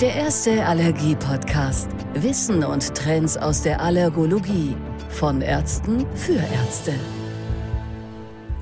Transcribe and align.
Der 0.00 0.14
erste 0.14 0.66
Allergie-Podcast. 0.66 1.88
Wissen 2.12 2.62
und 2.62 2.94
Trends 2.94 3.38
aus 3.38 3.62
der 3.62 3.80
Allergologie. 3.80 4.76
Von 5.08 5.40
Ärzten 5.40 6.04
für 6.14 6.34
Ärzte. 6.34 6.92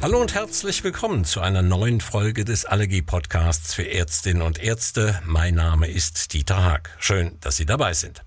Hallo 0.01 0.21
und 0.21 0.33
herzlich 0.33 0.85
willkommen 0.85 1.25
zu 1.25 1.41
einer 1.41 1.63
neuen 1.63 2.01
Folge 2.01 2.45
des 2.45 2.67
Allergie-Podcasts 2.67 3.75
für 3.75 3.83
Ärztinnen 3.83 4.43
und 4.43 4.63
Ärzte. 4.63 5.21
Mein 5.27 5.57
Name 5.57 5.89
ist 5.89 6.35
Dieter 6.35 6.63
Haag. 6.63 6.91
Schön, 7.01 7.37
dass 7.41 7.57
Sie 7.57 7.67
dabei 7.67 7.95
sind. 7.95 8.23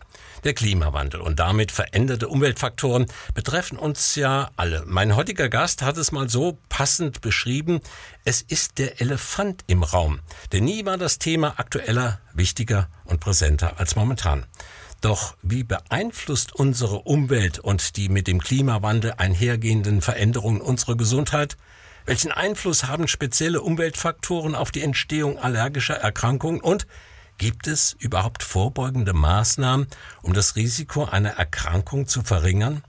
Der 0.48 0.54
Klimawandel 0.54 1.20
und 1.20 1.42
damit 1.42 1.74
veränderte 1.74 2.30
Umweltfaktoren 2.30 3.08
betreffen 3.34 3.78
uns 3.78 4.16
ja 4.16 4.50
alle. 4.56 4.86
Mein 4.88 5.18
heutiger 5.18 5.50
Gast 5.50 5.82
hat 5.82 5.98
es 5.98 6.14
mal 6.14 6.30
so 6.30 6.58
passend 6.70 7.20
beschrieben, 7.20 7.82
es 8.24 8.44
ist 8.44 8.78
der 8.78 9.02
Elefant 9.02 9.66
im 9.68 9.84
Raum. 9.84 10.22
Denn 10.54 10.64
nie 10.64 10.86
war 10.86 10.98
das 10.98 11.20
Thema 11.20 11.60
aktueller, 11.60 12.22
wichtiger 12.34 12.88
und 13.04 13.20
präsenter 13.20 13.78
als 13.78 13.98
momentan. 13.98 14.46
Doch 15.02 15.36
wie 15.42 15.66
beeinflusst 15.66 16.56
unsere 16.56 17.00
Umwelt 17.00 17.60
und 17.60 17.98
die 17.98 18.08
mit 18.08 18.28
dem 18.28 18.40
Klimawandel 18.40 19.16
einhergehenden 19.18 20.02
Veränderungen 20.02 20.62
unsere 20.62 20.96
Gesundheit? 20.96 21.58
Welchen 22.06 22.32
Einfluss 22.32 22.86
haben 22.86 23.10
spezielle 23.10 23.60
Umweltfaktoren 23.60 24.56
auf 24.56 24.72
die 24.72 24.82
Entstehung 24.82 25.40
allergischer 25.40 25.96
Erkrankungen 25.96 26.62
und 26.62 26.88
Gibt 27.38 27.68
es 27.68 27.96
überhaupt 28.00 28.42
vorbeugende 28.42 29.14
Maßnahmen, 29.14 29.86
um 30.24 30.34
das 30.34 30.56
Risiko 30.56 31.06
einer 31.06 31.30
Erkrankung 31.30 32.08
zu 32.08 32.24
verringern? 32.24 32.84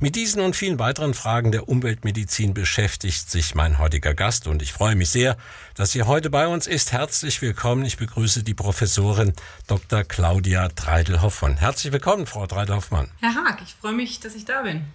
Mit 0.00 0.16
diesen 0.16 0.40
und 0.40 0.56
vielen 0.56 0.78
weiteren 0.78 1.12
Fragen 1.12 1.52
der 1.52 1.68
Umweltmedizin 1.68 2.54
beschäftigt 2.54 3.30
sich 3.30 3.54
mein 3.54 3.78
heutiger 3.78 4.14
Gast 4.14 4.46
und 4.46 4.62
ich 4.62 4.72
freue 4.72 4.94
mich 4.96 5.10
sehr, 5.10 5.36
dass 5.74 5.92
sie 5.92 6.04
heute 6.04 6.30
bei 6.30 6.46
uns 6.46 6.66
ist. 6.66 6.92
Herzlich 6.92 7.42
willkommen. 7.42 7.84
Ich 7.84 7.98
begrüße 7.98 8.42
die 8.42 8.54
Professorin 8.54 9.34
Dr. 9.66 10.04
Claudia 10.04 10.68
Treidel-Hoffmann. 10.70 11.58
Herzlich 11.58 11.92
willkommen, 11.92 12.24
Frau 12.24 12.46
Treidel-Hoffmann. 12.46 13.10
Herr 13.20 13.34
Haag, 13.34 13.60
ich 13.62 13.74
freue 13.74 13.92
mich, 13.92 14.20
dass 14.20 14.34
ich 14.34 14.46
da 14.46 14.62
bin. 14.62 14.86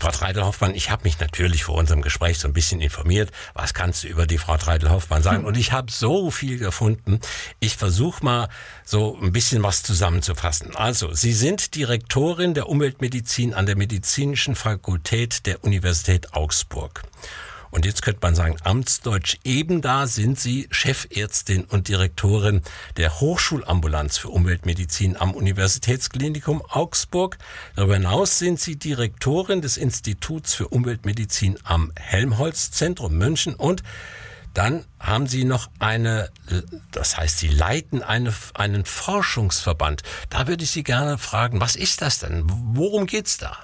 Frau 0.00 0.10
Treidel-Hoffmann, 0.10 0.74
ich 0.74 0.90
habe 0.90 1.04
mich 1.04 1.18
natürlich 1.20 1.64
vor 1.64 1.76
unserem 1.76 2.02
Gespräch 2.02 2.38
so 2.38 2.48
ein 2.48 2.52
bisschen 2.52 2.80
informiert. 2.80 3.30
Was 3.54 3.74
kannst 3.74 4.04
du 4.04 4.08
über 4.08 4.26
die 4.26 4.38
Frau 4.38 4.56
Treidel-Hoffmann 4.56 5.22
sagen? 5.22 5.44
Und 5.50 5.56
ich 5.56 5.72
habe 5.72 5.90
so 5.90 6.30
viel 6.30 6.58
gefunden. 6.58 7.20
Ich 7.58 7.76
versuche 7.76 8.24
mal 8.24 8.48
so 8.84 9.18
ein 9.20 9.32
bisschen 9.32 9.62
was 9.62 9.82
zusammenzufassen. 9.82 10.76
Also, 10.76 11.12
Sie 11.12 11.32
sind 11.32 11.74
Direktorin 11.74 12.54
der 12.54 12.68
Umweltmedizin 12.68 13.54
an 13.54 13.66
der 13.66 13.76
Medizinischen 13.76 14.54
Fakultät 14.54 15.46
der 15.46 15.64
Universität 15.64 16.34
Augsburg. 16.34 17.02
Und 17.70 17.84
jetzt 17.84 18.02
könnte 18.02 18.20
man 18.22 18.34
sagen, 18.34 18.56
amtsdeutsch 18.62 19.38
eben 19.44 19.80
da 19.80 20.06
sind 20.06 20.38
Sie 20.38 20.68
Chefärztin 20.70 21.64
und 21.64 21.88
Direktorin 21.88 22.62
der 22.96 23.20
Hochschulambulanz 23.20 24.18
für 24.18 24.28
Umweltmedizin 24.28 25.16
am 25.16 25.32
Universitätsklinikum 25.32 26.62
Augsburg. 26.68 27.38
Darüber 27.76 27.94
hinaus 27.94 28.38
sind 28.38 28.60
Sie 28.60 28.76
Direktorin 28.76 29.62
des 29.62 29.76
Instituts 29.76 30.54
für 30.54 30.68
Umweltmedizin 30.68 31.58
am 31.64 31.92
Helmholtz-Zentrum 31.96 33.16
München 33.16 33.54
und 33.54 33.82
dann 34.54 34.84
haben 34.98 35.28
Sie 35.28 35.44
noch 35.44 35.70
eine, 35.78 36.30
das 36.90 37.16
heißt, 37.16 37.38
Sie 37.38 37.48
leiten 37.48 38.02
eine, 38.02 38.34
einen 38.54 38.84
Forschungsverband. 38.84 40.02
Da 40.28 40.48
würde 40.48 40.64
ich 40.64 40.72
Sie 40.72 40.82
gerne 40.82 41.18
fragen, 41.18 41.60
was 41.60 41.76
ist 41.76 42.02
das 42.02 42.18
denn? 42.18 42.42
Worum 42.46 43.06
geht's 43.06 43.38
da? 43.38 43.56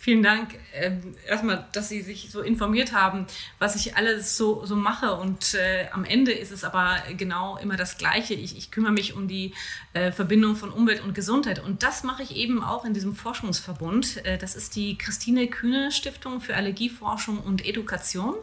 Vielen 0.00 0.22
Dank 0.22 0.54
ähm, 0.74 1.16
erstmal, 1.26 1.66
dass 1.72 1.88
Sie 1.88 2.02
sich 2.02 2.30
so 2.30 2.40
informiert 2.40 2.92
haben, 2.92 3.26
was 3.58 3.74
ich 3.74 3.96
alles 3.96 4.36
so, 4.36 4.64
so 4.64 4.76
mache. 4.76 5.14
Und 5.14 5.54
äh, 5.54 5.88
am 5.90 6.04
Ende 6.04 6.30
ist 6.30 6.52
es 6.52 6.62
aber 6.62 6.98
genau 7.16 7.56
immer 7.56 7.76
das 7.76 7.98
Gleiche. 7.98 8.34
Ich, 8.34 8.56
ich 8.56 8.70
kümmere 8.70 8.92
mich 8.92 9.14
um 9.14 9.26
die 9.26 9.54
äh, 9.94 10.12
Verbindung 10.12 10.54
von 10.54 10.70
Umwelt 10.70 11.02
und 11.02 11.16
Gesundheit. 11.16 11.58
Und 11.58 11.82
das 11.82 12.04
mache 12.04 12.22
ich 12.22 12.36
eben 12.36 12.62
auch 12.62 12.84
in 12.84 12.94
diesem 12.94 13.16
Forschungsverbund. 13.16 14.24
Äh, 14.24 14.38
das 14.38 14.54
ist 14.54 14.76
die 14.76 14.96
Christine 14.96 15.48
Kühne 15.48 15.90
Stiftung 15.90 16.40
für 16.40 16.54
Allergieforschung 16.54 17.40
und 17.40 17.66
Education. 17.66 18.36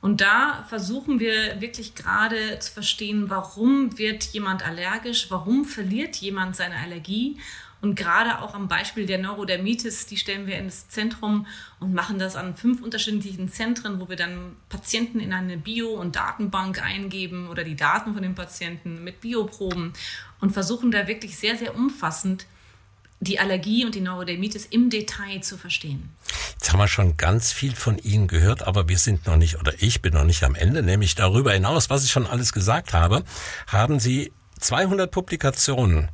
Und 0.00 0.22
da 0.22 0.64
versuchen 0.66 1.20
wir 1.20 1.60
wirklich 1.60 1.94
gerade 1.94 2.58
zu 2.58 2.72
verstehen, 2.72 3.28
warum 3.28 3.98
wird 3.98 4.24
jemand 4.32 4.66
allergisch, 4.66 5.30
warum 5.30 5.66
verliert 5.66 6.16
jemand 6.16 6.56
seine 6.56 6.76
Allergie 6.76 7.36
und 7.80 7.94
gerade 7.94 8.40
auch 8.40 8.54
am 8.54 8.68
Beispiel 8.68 9.06
der 9.06 9.18
Neurodermitis, 9.18 10.06
die 10.06 10.16
stellen 10.16 10.46
wir 10.46 10.58
ins 10.58 10.88
Zentrum 10.88 11.46
und 11.78 11.94
machen 11.94 12.18
das 12.18 12.36
an 12.36 12.56
fünf 12.56 12.82
unterschiedlichen 12.82 13.50
Zentren, 13.50 14.00
wo 14.00 14.08
wir 14.08 14.16
dann 14.16 14.56
Patienten 14.68 15.18
in 15.18 15.32
eine 15.32 15.56
Bio- 15.56 15.94
und 15.94 16.16
Datenbank 16.16 16.82
eingeben 16.82 17.48
oder 17.48 17.64
die 17.64 17.76
Daten 17.76 18.12
von 18.12 18.22
den 18.22 18.34
Patienten 18.34 19.02
mit 19.02 19.20
Bioproben 19.22 19.94
und 20.40 20.50
versuchen 20.50 20.90
da 20.90 21.06
wirklich 21.06 21.38
sehr, 21.38 21.56
sehr 21.56 21.74
umfassend 21.74 22.46
die 23.22 23.38
Allergie 23.38 23.84
und 23.84 23.94
die 23.94 24.00
Neurodermitis 24.00 24.66
im 24.66 24.88
Detail 24.88 25.42
zu 25.42 25.58
verstehen. 25.58 26.10
Jetzt 26.52 26.72
haben 26.72 26.78
wir 26.78 26.88
schon 26.88 27.16
ganz 27.16 27.52
viel 27.52 27.74
von 27.74 27.98
Ihnen 27.98 28.28
gehört, 28.28 28.66
aber 28.66 28.88
wir 28.88 28.98
sind 28.98 29.26
noch 29.26 29.36
nicht, 29.36 29.58
oder 29.58 29.74
ich 29.78 30.00
bin 30.00 30.14
noch 30.14 30.24
nicht 30.24 30.42
am 30.42 30.54
Ende, 30.54 30.82
nämlich 30.82 31.14
darüber 31.14 31.52
hinaus, 31.52 31.90
was 31.90 32.04
ich 32.04 32.10
schon 32.10 32.26
alles 32.26 32.52
gesagt 32.52 32.94
habe, 32.94 33.24
haben 33.66 34.00
Sie 34.00 34.32
200 34.58 35.10
Publikationen 35.10 36.08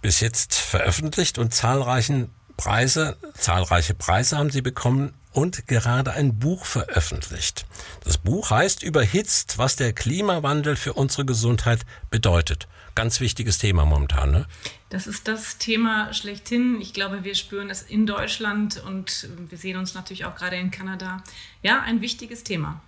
bis 0.00 0.20
jetzt 0.20 0.54
veröffentlicht 0.54 1.38
und 1.38 1.54
zahlreichen 1.54 2.30
Preise, 2.56 3.16
zahlreiche 3.34 3.94
Preise 3.94 4.36
haben 4.36 4.50
sie 4.50 4.62
bekommen 4.62 5.14
und 5.32 5.68
gerade 5.68 6.12
ein 6.12 6.38
Buch 6.38 6.64
veröffentlicht. 6.64 7.66
Das 8.02 8.18
Buch 8.18 8.50
heißt 8.50 8.82
Überhitzt, 8.82 9.58
was 9.58 9.76
der 9.76 9.92
Klimawandel 9.92 10.74
für 10.74 10.94
unsere 10.94 11.24
Gesundheit 11.24 11.86
bedeutet. 12.10 12.66
Ganz 12.96 13.20
wichtiges 13.20 13.58
Thema 13.58 13.84
momentan, 13.84 14.32
ne? 14.32 14.46
Das 14.90 15.06
ist 15.06 15.28
das 15.28 15.58
Thema 15.58 16.12
schlechthin. 16.12 16.80
Ich 16.80 16.92
glaube, 16.94 17.22
wir 17.22 17.36
spüren 17.36 17.70
es 17.70 17.82
in 17.82 18.06
Deutschland 18.06 18.82
und 18.84 19.28
wir 19.48 19.58
sehen 19.58 19.76
uns 19.76 19.94
natürlich 19.94 20.24
auch 20.24 20.34
gerade 20.34 20.56
in 20.56 20.72
Kanada. 20.72 21.22
Ja, 21.62 21.82
ein 21.82 22.00
wichtiges 22.00 22.42
Thema. 22.42 22.80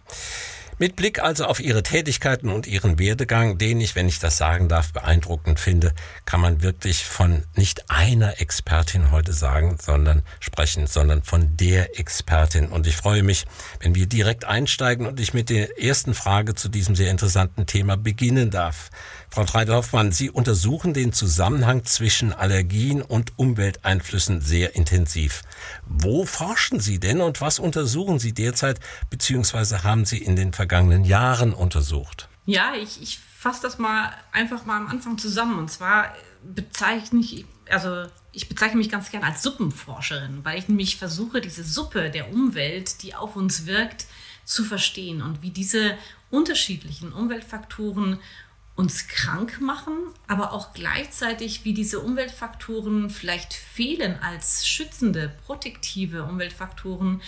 Mit 0.82 0.96
Blick 0.96 1.22
also 1.22 1.44
auf 1.44 1.60
ihre 1.60 1.82
Tätigkeiten 1.82 2.48
und 2.48 2.66
ihren 2.66 2.98
Werdegang, 2.98 3.58
den 3.58 3.82
ich, 3.82 3.96
wenn 3.96 4.08
ich 4.08 4.18
das 4.18 4.38
sagen 4.38 4.70
darf, 4.70 4.94
beeindruckend 4.94 5.60
finde, 5.60 5.92
kann 6.24 6.40
man 6.40 6.62
wirklich 6.62 7.04
von 7.04 7.42
nicht 7.54 7.90
einer 7.90 8.40
Expertin 8.40 9.10
heute 9.10 9.34
sagen, 9.34 9.76
sondern 9.78 10.22
sprechen, 10.40 10.86
sondern 10.86 11.22
von 11.22 11.54
der 11.58 12.00
Expertin. 12.00 12.68
Und 12.68 12.86
ich 12.86 12.96
freue 12.96 13.22
mich, 13.22 13.44
wenn 13.80 13.94
wir 13.94 14.06
direkt 14.06 14.46
einsteigen 14.46 15.04
und 15.04 15.20
ich 15.20 15.34
mit 15.34 15.50
der 15.50 15.78
ersten 15.78 16.14
Frage 16.14 16.54
zu 16.54 16.70
diesem 16.70 16.96
sehr 16.96 17.10
interessanten 17.10 17.66
Thema 17.66 17.98
beginnen 17.98 18.50
darf. 18.50 18.88
Frau 19.28 19.44
Treide-Hoffmann, 19.44 20.12
Sie 20.12 20.30
untersuchen 20.30 20.94
den 20.94 21.12
Zusammenhang 21.12 21.84
zwischen 21.84 22.32
Allergien 22.32 23.02
und 23.02 23.38
Umwelteinflüssen 23.38 24.40
sehr 24.40 24.74
intensiv. 24.74 25.42
Wo 25.86 26.24
forschen 26.24 26.80
Sie 26.80 26.98
denn 26.98 27.20
und 27.20 27.42
was 27.42 27.58
untersuchen 27.58 28.18
Sie 28.18 28.32
derzeit, 28.32 28.80
beziehungsweise 29.10 29.84
haben 29.84 30.04
Sie 30.06 30.18
in 30.18 30.36
den 30.36 30.52
vergangenen 30.54 30.69
Jahren 31.04 31.52
untersucht? 31.52 32.28
Ja, 32.46 32.74
ich, 32.74 33.02
ich 33.02 33.18
fasse 33.18 33.62
das 33.62 33.78
mal 33.78 34.12
einfach 34.32 34.66
mal 34.66 34.76
am 34.76 34.86
Anfang 34.88 35.18
zusammen. 35.18 35.58
Und 35.58 35.70
zwar 35.70 36.14
bezeichne 36.42 37.20
ich, 37.20 37.44
also 37.68 38.06
ich 38.32 38.48
bezeichne 38.48 38.78
mich 38.78 38.90
ganz 38.90 39.10
gern 39.10 39.24
als 39.24 39.42
Suppenforscherin, 39.42 40.44
weil 40.44 40.58
ich 40.58 40.68
nämlich 40.68 40.96
versuche, 40.96 41.40
diese 41.40 41.64
Suppe 41.64 42.10
der 42.10 42.32
Umwelt, 42.32 43.02
die 43.02 43.14
auf 43.14 43.36
uns 43.36 43.66
wirkt, 43.66 44.06
zu 44.44 44.64
verstehen 44.64 45.22
und 45.22 45.42
wie 45.42 45.50
diese 45.50 45.96
unterschiedlichen 46.30 47.12
Umweltfaktoren 47.12 48.18
uns 48.80 49.08
krank 49.08 49.60
machen, 49.60 49.92
aber 50.26 50.52
auch 50.52 50.72
gleichzeitig, 50.72 51.66
wie 51.66 51.74
diese 51.74 52.00
Umweltfaktoren 52.00 53.10
vielleicht 53.10 53.52
fehlen 53.52 54.18
als 54.22 54.66
schützende, 54.66 55.36
protektive 55.44 56.24
Umweltfaktoren 56.24 57.20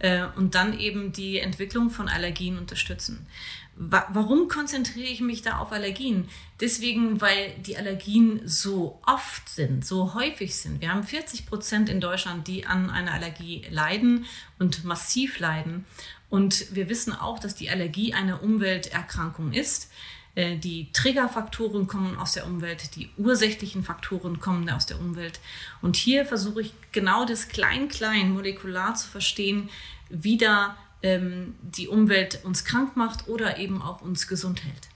äh, 0.00 0.26
und 0.36 0.54
dann 0.54 0.78
eben 0.78 1.12
die 1.12 1.38
Entwicklung 1.38 1.88
von 1.88 2.10
Allergien 2.10 2.58
unterstützen. 2.58 3.26
Wa 3.74 4.06
warum 4.12 4.48
konzentriere 4.48 5.08
ich 5.08 5.22
mich 5.22 5.40
da 5.40 5.58
auf 5.58 5.72
Allergien? 5.72 6.28
Deswegen, 6.60 7.22
weil 7.22 7.54
die 7.64 7.78
Allergien 7.78 8.42
so 8.44 9.00
oft 9.06 9.48
sind, 9.48 9.86
so 9.86 10.12
häufig 10.12 10.56
sind. 10.56 10.82
Wir 10.82 10.92
haben 10.92 11.04
40 11.04 11.46
Prozent 11.46 11.88
in 11.88 12.00
Deutschland, 12.02 12.48
die 12.48 12.66
an 12.66 12.90
einer 12.90 13.14
Allergie 13.14 13.64
leiden 13.70 14.26
und 14.58 14.84
massiv 14.84 15.38
leiden. 15.38 15.86
Und 16.28 16.74
wir 16.74 16.90
wissen 16.90 17.14
auch, 17.14 17.38
dass 17.38 17.54
die 17.54 17.70
Allergie 17.70 18.12
eine 18.12 18.38
Umwelterkrankung 18.38 19.52
ist. 19.52 19.90
Äh, 20.38 20.56
die 20.56 20.86
Triggerfaktoren 20.92 21.88
kommen 21.88 22.16
aus 22.16 22.34
der 22.34 22.46
Umwelt, 22.46 22.94
die 22.94 23.10
ursächlichen 23.16 23.82
Faktoren 23.82 24.38
kommen 24.38 24.70
aus 24.70 24.86
der 24.86 25.00
Umwelt. 25.00 25.40
Und 25.82 25.96
hier 25.96 26.24
versuche 26.24 26.60
ich 26.60 26.74
genau 26.92 27.24
das 27.24 27.48
klein-klein 27.48 28.30
molekular 28.30 28.94
zu 28.94 29.08
verstehen, 29.08 29.68
wie 30.10 30.38
da 30.38 30.76
ähm, 31.02 31.56
die 31.62 31.88
Umwelt 31.88 32.44
uns 32.44 32.64
krank 32.64 32.96
macht 32.96 33.26
oder 33.26 33.58
eben 33.58 33.82
auch 33.82 34.00
uns 34.00 34.28
gesund 34.28 34.62
hält. 34.62 34.88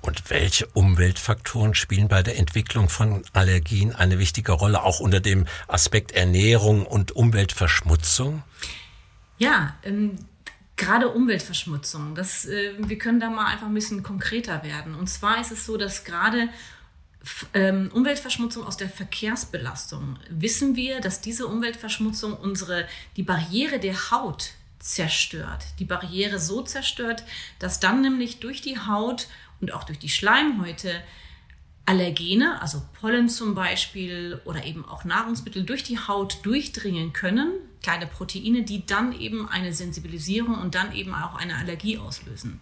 Und 0.00 0.30
welche 0.30 0.66
Umweltfaktoren 0.66 1.74
spielen 1.74 2.06
bei 2.06 2.22
der 2.22 2.38
Entwicklung 2.38 2.88
von 2.88 3.24
Allergien 3.32 3.92
eine 3.92 4.20
wichtige 4.20 4.52
Rolle, 4.52 4.84
auch 4.84 5.00
unter 5.00 5.18
dem 5.18 5.46
Aspekt 5.66 6.12
Ernährung 6.12 6.86
und 6.86 7.10
Umweltverschmutzung? 7.10 8.44
Ja, 9.38 9.74
ähm, 9.82 10.18
Gerade 10.76 11.08
Umweltverschmutzung, 11.10 12.14
das, 12.14 12.46
äh, 12.46 12.74
wir 12.78 12.98
können 12.98 13.20
da 13.20 13.30
mal 13.30 13.46
einfach 13.46 13.66
ein 13.66 13.74
bisschen 13.74 14.02
konkreter 14.02 14.62
werden. 14.64 14.94
Und 14.94 15.08
zwar 15.08 15.40
ist 15.40 15.52
es 15.52 15.66
so, 15.66 15.76
dass 15.76 16.04
gerade 16.04 16.48
ähm, 17.54 17.90
Umweltverschmutzung 17.92 18.64
aus 18.64 18.76
der 18.76 18.88
Verkehrsbelastung 18.88 20.18
wissen 20.28 20.76
wir, 20.76 21.00
dass 21.00 21.20
diese 21.20 21.46
Umweltverschmutzung 21.46 22.36
unsere, 22.36 22.86
die 23.16 23.22
Barriere 23.22 23.78
der 23.78 24.10
Haut 24.10 24.50
zerstört. 24.78 25.64
Die 25.78 25.84
Barriere 25.84 26.38
so 26.38 26.62
zerstört, 26.62 27.24
dass 27.58 27.80
dann 27.80 28.02
nämlich 28.02 28.40
durch 28.40 28.60
die 28.60 28.78
Haut 28.78 29.28
und 29.60 29.72
auch 29.72 29.84
durch 29.84 29.98
die 29.98 30.10
Schleimhäute 30.10 30.92
Allergene, 31.86 32.62
also 32.62 32.82
Pollen 32.98 33.28
zum 33.28 33.54
Beispiel 33.54 34.40
oder 34.46 34.64
eben 34.64 34.84
auch 34.86 35.04
Nahrungsmittel 35.04 35.64
durch 35.64 35.82
die 35.82 35.98
Haut 35.98 36.38
durchdringen 36.44 37.12
können, 37.12 37.52
kleine 37.82 38.06
Proteine, 38.06 38.62
die 38.62 38.86
dann 38.86 39.18
eben 39.18 39.48
eine 39.48 39.74
Sensibilisierung 39.74 40.54
und 40.54 40.74
dann 40.74 40.94
eben 40.94 41.14
auch 41.14 41.34
eine 41.34 41.56
Allergie 41.56 41.98
auslösen. 41.98 42.60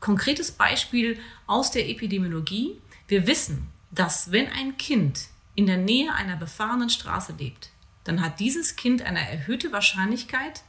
Konkretes 0.00 0.50
Beispiel 0.52 1.18
aus 1.46 1.70
der 1.70 1.88
Epidemiologie. 1.88 2.76
Wir 3.08 3.26
wissen, 3.26 3.68
dass 3.90 4.32
wenn 4.32 4.48
ein 4.48 4.76
Kind 4.76 5.28
in 5.54 5.66
der 5.66 5.78
Nähe 5.78 6.12
einer 6.14 6.36
befahrenen 6.36 6.90
Straße 6.90 7.34
lebt, 7.38 7.70
dann 8.04 8.20
hat 8.20 8.38
dieses 8.38 8.76
Kind 8.76 9.02
eine 9.02 9.28
erhöhte 9.28 9.72
Wahrscheinlichkeit, 9.72 10.62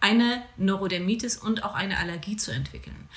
eine 0.00 0.42
Neurodermitis 0.56 1.36
und 1.36 1.62
auch 1.62 1.74
eine 1.74 1.98
Allergie 1.98 2.36
zu 2.36 2.50
entwickeln. 2.50 3.08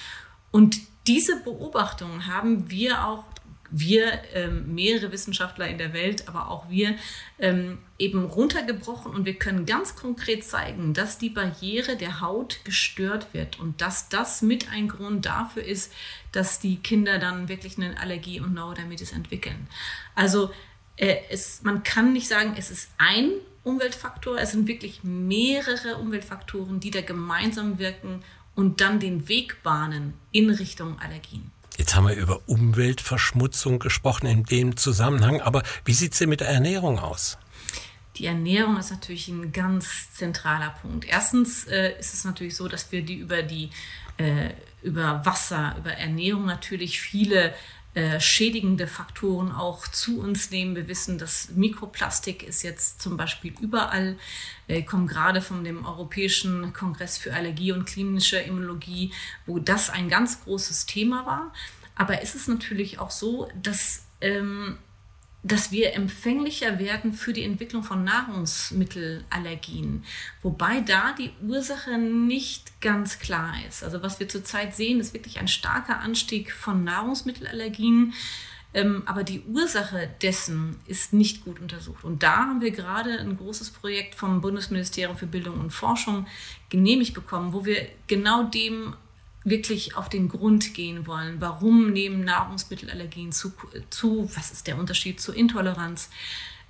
Und 0.51 0.79
diese 1.07 1.41
Beobachtung 1.41 2.27
haben 2.27 2.69
wir 2.69 3.05
auch 3.05 3.23
wir, 3.69 4.21
ähm, 4.33 4.73
mehrere 4.73 5.11
Wissenschaftler 5.11 5.67
in 5.67 5.77
der 5.77 5.93
Welt, 5.93 6.27
aber 6.27 6.49
auch 6.49 6.69
wir, 6.69 6.95
ähm, 7.39 7.79
eben 7.99 8.25
runtergebrochen 8.25 9.13
und 9.13 9.25
wir 9.25 9.35
können 9.35 9.65
ganz 9.65 9.95
konkret 9.95 10.43
zeigen, 10.43 10.93
dass 10.93 11.17
die 11.17 11.29
Barriere 11.29 11.95
der 11.95 12.21
Haut 12.21 12.59
gestört 12.63 13.33
wird 13.33 13.59
und 13.59 13.81
dass 13.81 14.09
das 14.09 14.41
mit 14.41 14.71
ein 14.71 14.87
Grund 14.87 15.25
dafür 15.25 15.63
ist, 15.63 15.91
dass 16.31 16.59
die 16.59 16.77
Kinder 16.77 17.19
dann 17.19 17.49
wirklich 17.49 17.77
eine 17.77 17.99
Allergie 17.99 18.39
und 18.39 18.53
Neurodermitis 18.53 19.11
entwickeln. 19.11 19.67
Also 20.15 20.51
äh, 20.95 21.17
es, 21.29 21.63
man 21.63 21.83
kann 21.83 22.13
nicht 22.13 22.27
sagen, 22.27 22.55
es 22.57 22.71
ist 22.71 22.89
ein 22.97 23.31
Umweltfaktor, 23.63 24.37
es 24.39 24.51
sind 24.51 24.67
wirklich 24.67 25.03
mehrere 25.03 25.97
Umweltfaktoren, 25.97 26.79
die 26.79 26.91
da 26.91 27.01
gemeinsam 27.01 27.79
wirken 27.79 28.23
und 28.55 28.81
dann 28.81 28.99
den 28.99 29.27
Weg 29.27 29.61
bahnen 29.61 30.13
in 30.31 30.49
Richtung 30.49 30.99
Allergien. 30.99 31.51
Jetzt 31.77 31.95
haben 31.95 32.07
wir 32.07 32.15
über 32.15 32.41
Umweltverschmutzung 32.47 33.77
gesprochen 33.77 34.25
in 34.25 34.43
dem 34.43 34.77
Zusammenhang, 34.77 35.41
aber 35.41 35.61
wie 35.85 35.93
sieht 35.93 36.13
es 36.13 36.19
denn 36.19 36.29
mit 36.29 36.41
der 36.41 36.49
Ernährung 36.49 36.97
aus? 36.97 37.37
Die 38.15 38.25
Ernährung 38.25 38.77
ist 38.77 38.89
natürlich 38.89 39.27
ein 39.27 39.51
ganz 39.51 40.11
zentraler 40.15 40.71
Punkt. 40.81 41.05
Erstens 41.05 41.65
äh, 41.65 41.93
ist 41.99 42.15
es 42.15 42.23
natürlich 42.23 42.55
so, 42.55 42.67
dass 42.67 42.91
wir 42.91 43.03
die 43.03 43.17
über 43.17 43.43
die 43.43 43.69
äh, 44.17 44.49
über 44.81 45.23
Wasser, 45.23 45.75
über 45.77 45.91
Ernährung 45.91 46.45
natürlich 46.45 46.99
viele 46.99 47.53
äh, 47.97 48.19
schädigende 48.19 48.85
Faktoren 48.85 49.51
auch 49.51 49.87
zu 49.87 50.19
uns 50.19 50.51
nehmen. 50.51 50.75
Wir 50.75 50.87
wissen, 50.87 51.17
dass 51.17 51.49
Mikroplastik 51.55 52.43
ist 52.43 52.61
jetzt 52.61 53.01
zum 53.01 53.17
Beispiel 53.17 53.55
überall. 53.59 54.19
Wir 54.67 54.85
kommen 54.85 55.07
gerade 55.07 55.41
von 55.41 55.63
dem 55.63 55.83
Europäischen 55.83 56.73
Kongress 56.73 57.17
für 57.17 57.33
Allergie 57.33 57.71
und 57.71 57.85
klinische 57.85 58.37
Immunologie, 58.37 59.13
wo 59.47 59.57
das 59.57 59.89
ein 59.89 60.09
ganz 60.09 60.43
großes 60.43 60.85
Thema 60.85 61.25
war. 61.25 61.51
Aber 61.95 62.21
ist 62.21 62.35
es 62.35 62.47
natürlich 62.47 62.99
auch 62.99 63.09
so, 63.09 63.49
dass 63.59 64.05
ähm, 64.21 64.77
dass 65.47 65.71
wir 65.71 65.93
empfänglicher 65.93 66.79
werden 66.79 67.13
für 67.13 67.31
die 67.31 67.43
Entwicklung 67.43 67.83
von 67.83 68.03
Nahrungsmittelallergien, 68.03 70.03
wobei 70.41 70.81
da 70.81 71.13
die 71.13 71.31
Ursache 71.47 71.97
nicht 71.97 72.81
ganz 72.81 73.19
klar 73.19 73.53
ist. 73.67 73.83
Also 73.83 74.03
was 74.03 74.19
wir 74.19 74.27
zurzeit 74.27 74.75
sehen, 74.75 74.99
ist 74.99 75.13
wirklich 75.13 75.39
ein 75.39 75.47
starker 75.47 75.99
Anstieg 75.99 76.51
von 76.51 76.83
Nahrungsmittelallergien, 76.83 78.13
ähm, 78.73 79.03
aber 79.05 79.23
die 79.23 79.41
Ursache 79.41 80.09
dessen 80.21 80.75
ist 80.85 81.13
nicht 81.13 81.45
gut 81.45 81.61
untersucht. 81.61 82.03
Und 82.03 82.23
da 82.23 82.47
haben 82.47 82.61
wir 82.61 82.71
gerade 82.71 83.17
ein 83.17 83.37
großes 83.37 83.69
Projekt 83.69 84.15
vom 84.15 84.41
Bundesministerium 84.41 85.15
für 85.15 85.27
Bildung 85.27 85.59
und 85.59 85.71
Forschung 85.71 86.27
genehmigt 86.69 87.13
bekommen, 87.13 87.53
wo 87.53 87.63
wir 87.63 87.87
genau 88.07 88.43
dem 88.43 88.93
wirklich 89.49 89.95
auf 89.95 90.09
den 90.09 90.27
Grund 90.27 90.73
gehen 90.73 91.07
wollen. 91.07 91.37
Warum 91.39 91.91
nehmen 91.91 92.23
Nahrungsmittelallergien 92.25 93.31
zu? 93.31 93.53
zu 93.89 94.29
was 94.35 94.51
ist 94.51 94.67
der 94.67 94.77
Unterschied 94.77 95.21
zur 95.21 95.35
Intoleranz? 95.35 96.09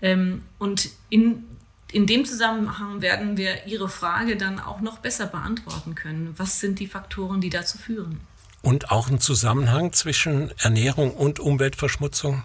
Ähm, 0.01 0.43
und 0.59 0.89
in, 1.09 1.45
in 1.91 2.05
dem 2.05 2.25
Zusammenhang 2.25 3.01
werden 3.01 3.35
wir 3.37 3.65
Ihre 3.65 3.89
Frage 3.89 4.37
dann 4.37 4.59
auch 4.59 4.81
noch 4.81 4.99
besser 4.99 5.25
beantworten 5.25 5.95
können. 5.95 6.33
Was 6.37 6.59
sind 6.59 6.79
die 6.79 6.87
Faktoren, 6.87 7.41
die 7.41 7.49
dazu 7.49 7.77
führen? 7.77 8.19
Und 8.61 8.91
auch 8.91 9.09
ein 9.09 9.19
Zusammenhang 9.19 9.93
zwischen 9.93 10.51
Ernährung 10.59 11.13
und 11.15 11.39
Umweltverschmutzung? 11.39 12.43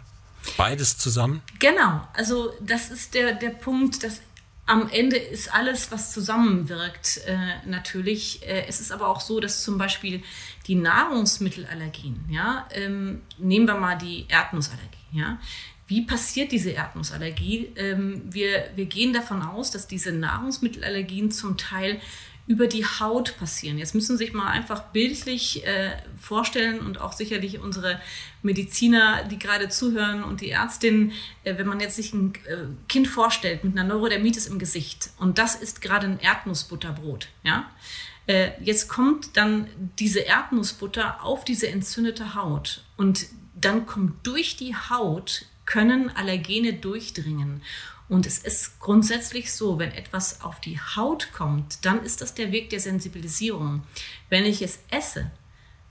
Beides 0.56 0.98
zusammen? 0.98 1.42
Genau, 1.58 2.06
also 2.14 2.52
das 2.60 2.90
ist 2.90 3.14
der, 3.14 3.34
der 3.34 3.50
Punkt, 3.50 4.02
dass 4.02 4.20
am 4.66 4.88
Ende 4.88 5.16
ist 5.16 5.52
alles, 5.52 5.90
was 5.90 6.12
zusammenwirkt, 6.12 7.20
äh, 7.26 7.66
natürlich. 7.66 8.42
Äh, 8.46 8.66
es 8.68 8.80
ist 8.80 8.92
aber 8.92 9.08
auch 9.08 9.20
so, 9.20 9.40
dass 9.40 9.62
zum 9.62 9.76
Beispiel 9.76 10.22
die 10.66 10.76
Nahrungsmittelallergien, 10.76 12.24
ja, 12.28 12.68
ähm, 12.72 13.22
nehmen 13.38 13.66
wir 13.66 13.74
mal 13.74 13.96
die 13.96 14.26
Erdnussallergie, 14.28 14.88
ja. 15.12 15.38
Wie 15.88 16.02
passiert 16.06 16.52
diese 16.52 16.70
Erdnussallergie? 16.70 17.72
Ähm, 17.76 18.22
wir, 18.24 18.70
wir 18.76 18.86
gehen 18.86 19.12
davon 19.12 19.42
aus, 19.42 19.72
dass 19.72 19.88
diese 19.88 20.12
Nahrungsmittelallergien 20.12 21.30
zum 21.30 21.58
Teil 21.58 22.00
über 22.46 22.66
die 22.66 22.84
Haut 22.84 23.36
passieren. 23.38 23.78
Jetzt 23.78 23.94
müssen 23.94 24.16
Sie 24.16 24.24
sich 24.24 24.34
mal 24.34 24.48
einfach 24.48 24.82
bildlich 24.92 25.64
äh, 25.64 25.90
vorstellen 26.20 26.80
und 26.80 27.00
auch 27.00 27.12
sicherlich 27.12 27.60
unsere 27.60 28.00
Mediziner, 28.42 29.24
die 29.24 29.38
gerade 29.38 29.68
zuhören 29.68 30.24
und 30.24 30.40
die 30.40 30.50
Ärztin, 30.50 31.12
äh, 31.44 31.56
wenn 31.56 31.68
man 31.68 31.80
jetzt 31.80 31.96
sich 31.96 32.12
ein 32.12 32.34
äh, 32.46 32.64
Kind 32.88 33.06
vorstellt 33.06 33.62
mit 33.62 33.78
einer 33.78 33.88
Neurodermitis 33.88 34.46
im 34.48 34.58
Gesicht 34.58 35.10
und 35.18 35.38
das 35.38 35.54
ist 35.54 35.80
gerade 35.80 36.06
ein 36.06 36.18
Erdnussbutterbrot, 36.18 37.28
ja, 37.44 37.70
äh, 38.26 38.50
jetzt 38.60 38.88
kommt 38.88 39.36
dann 39.36 39.68
diese 39.98 40.20
Erdnussbutter 40.20 41.22
auf 41.24 41.44
diese 41.44 41.68
entzündete 41.68 42.34
Haut 42.34 42.84
und 42.96 43.26
dann 43.54 43.86
kommt 43.86 44.26
durch 44.26 44.56
die 44.56 44.74
Haut 44.74 45.46
können 45.64 46.10
Allergene 46.10 46.72
durchdringen. 46.72 47.62
Und 48.12 48.26
es 48.26 48.36
ist 48.36 48.78
grundsätzlich 48.78 49.54
so, 49.54 49.78
wenn 49.78 49.90
etwas 49.90 50.42
auf 50.42 50.60
die 50.60 50.78
Haut 50.78 51.32
kommt, 51.32 51.82
dann 51.86 52.02
ist 52.04 52.20
das 52.20 52.34
der 52.34 52.52
Weg 52.52 52.68
der 52.68 52.78
Sensibilisierung. 52.78 53.84
Wenn 54.28 54.44
ich 54.44 54.60
es 54.60 54.80
esse, 54.90 55.30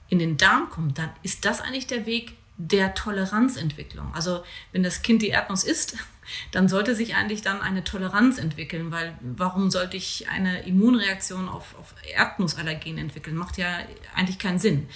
in 0.08 0.20
den 0.20 0.36
Darm 0.36 0.70
kommt, 0.70 0.98
dann 0.98 1.10
ist 1.24 1.44
das 1.44 1.60
eigentlich 1.60 1.88
der 1.88 2.06
Weg 2.06 2.34
der 2.58 2.94
Toleranzentwicklung. 2.94 4.14
Also 4.14 4.44
wenn 4.70 4.84
das 4.84 5.02
Kind 5.02 5.20
die 5.20 5.30
Erdnuss 5.30 5.64
isst, 5.64 5.96
dann 6.52 6.68
sollte 6.68 6.94
sich 6.94 7.16
eigentlich 7.16 7.42
dann 7.42 7.60
eine 7.60 7.82
Toleranz 7.82 8.38
entwickeln, 8.38 8.92
weil 8.92 9.18
warum 9.22 9.72
sollte 9.72 9.96
ich 9.96 10.28
eine 10.28 10.62
Immunreaktion 10.64 11.48
auf, 11.48 11.74
auf 11.76 11.92
Erdnussallergen 12.08 12.98
entwickeln? 12.98 13.34
Macht 13.34 13.58
ja 13.58 13.78
eigentlich 14.14 14.38
keinen 14.38 14.60
Sinn. 14.60 14.88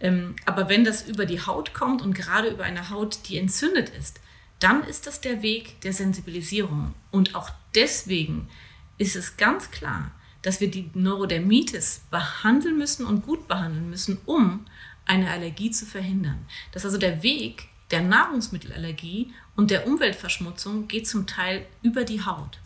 Ähm, 0.00 0.34
aber 0.44 0.68
wenn 0.68 0.82
das 0.82 1.06
über 1.06 1.24
die 1.24 1.40
Haut 1.40 1.72
kommt 1.72 2.02
und 2.02 2.14
gerade 2.14 2.48
über 2.48 2.64
eine 2.64 2.90
Haut, 2.90 3.28
die 3.28 3.38
entzündet 3.38 3.90
ist, 3.90 4.18
dann 4.64 4.82
ist 4.82 5.06
das 5.06 5.20
der 5.20 5.42
Weg 5.42 5.78
der 5.82 5.92
Sensibilisierung. 5.92 6.94
Und 7.10 7.34
auch 7.34 7.50
deswegen 7.74 8.48
ist 8.96 9.14
es 9.14 9.36
ganz 9.36 9.70
klar, 9.70 10.10
dass 10.40 10.62
wir 10.62 10.70
die 10.70 10.88
Neurodermitis 10.94 12.00
behandeln 12.10 12.78
müssen 12.78 13.04
und 13.04 13.26
gut 13.26 13.46
behandeln 13.46 13.90
müssen, 13.90 14.18
um 14.24 14.64
eine 15.04 15.30
Allergie 15.30 15.70
zu 15.70 15.84
verhindern. 15.84 16.46
Das 16.72 16.82
ist 16.82 16.86
also 16.86 16.98
der 16.98 17.22
Weg 17.22 17.68
der 17.90 18.00
Nahrungsmittelallergie 18.00 19.34
und 19.54 19.70
der 19.70 19.86
Umweltverschmutzung 19.86 20.88
geht 20.88 21.06
zum 21.06 21.26
Teil 21.26 21.66
über 21.82 22.04
die 22.04 22.24
Haut. 22.24 22.58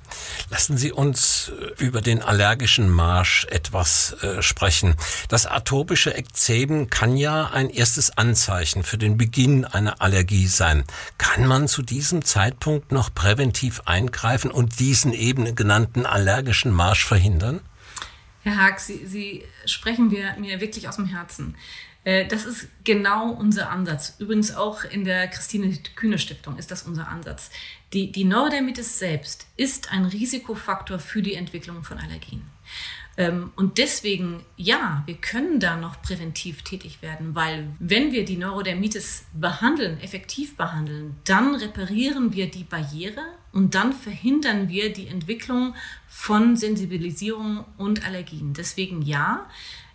Lassen 0.51 0.77
Sie 0.77 0.93
uns 0.93 1.51
äh, 1.51 1.85
über 1.85 2.01
den 2.01 2.23
allergischen 2.23 2.89
Marsch 2.91 3.47
etwas 3.51 4.17
äh, 4.23 4.43
sprechen. 4.43 4.95
Das 5.29 5.47
atopische 5.47 6.15
Ekzem 6.15 6.91
kann 6.91 7.17
ja 7.17 7.51
ein 7.51 7.71
erstes 7.71 8.17
Anzeichen 8.17 8.83
für 8.83 8.99
den 8.99 9.17
Beginn 9.17 9.65
einer 9.65 10.01
Allergie 10.01 10.47
sein. 10.47 10.85
Kann 11.19 11.47
man 11.47 11.69
zu 11.69 11.83
diesem 11.83 12.25
Zeitpunkt 12.25 12.93
noch 12.93 13.13
präventiv 13.13 13.83
eingreifen 13.85 14.51
und 14.51 14.79
diesen 14.81 15.13
eben 15.13 15.55
genannten 15.55 16.07
allergischen 16.07 16.73
Marsch 16.73 17.05
verhindern? 17.05 17.61
Herr 18.43 18.57
Haag, 18.57 18.81
Sie, 18.81 19.07
Sie 19.07 19.45
sprechen 19.67 20.09
mir, 20.09 20.35
mir 20.39 20.61
wirklich 20.61 20.89
aus 20.89 20.97
dem 20.97 21.07
Herzen. 21.07 21.55
Äh, 22.09 22.27
das 22.27 22.47
ist 22.47 22.69
genau 22.85 23.33
unser 23.33 23.69
Ansatz. 23.69 24.17
Übrigens 24.19 24.57
auch 24.57 24.83
in 24.85 25.05
der 25.05 25.29
Christine 25.29 25.77
Kühne 25.95 26.19
Stiftung 26.19 26.57
ist 26.57 26.71
das 26.71 26.85
unser 26.85 27.09
Ansatz. 27.09 27.51
Die, 27.93 28.11
die 28.11 28.25
Neurodermitis 28.25 28.99
selbst 28.99 29.47
ist 29.59 29.93
ein 29.93 30.07
Risikofaktor 30.07 31.01
für 31.01 31.21
die 31.21 31.35
Entwicklung 31.35 31.85
von 31.85 31.99
Allergien. 31.99 32.45
Ähm, 33.19 33.53
und 33.57 33.77
deswegen, 33.77 34.43
ja, 34.57 35.03
wir 35.05 35.17
können 35.17 35.61
da 35.61 35.77
noch 35.77 36.01
präventiv 36.01 36.63
tätig 36.63 37.03
werden, 37.03 37.35
weil 37.35 37.69
wenn 37.79 38.11
wir 38.11 38.25
die 38.25 38.39
Neurodermitis 38.39 39.27
behandeln, 39.35 40.01
effektiv 40.01 40.57
behandeln, 40.57 41.17
dann 41.25 41.57
reparieren 41.57 42.33
wir 42.33 42.51
die 42.51 42.65
Barriere 42.65 43.23
und 43.53 43.75
dann 43.75 43.93
verhindern 43.93 44.71
wir 44.71 44.95
die 44.95 45.09
Entwicklung 45.09 45.75
von 46.09 46.57
Sensibilisierung 46.57 47.67
und 47.77 48.07
Allergien. 48.07 48.55
Deswegen 48.55 49.03
ja, 49.03 49.47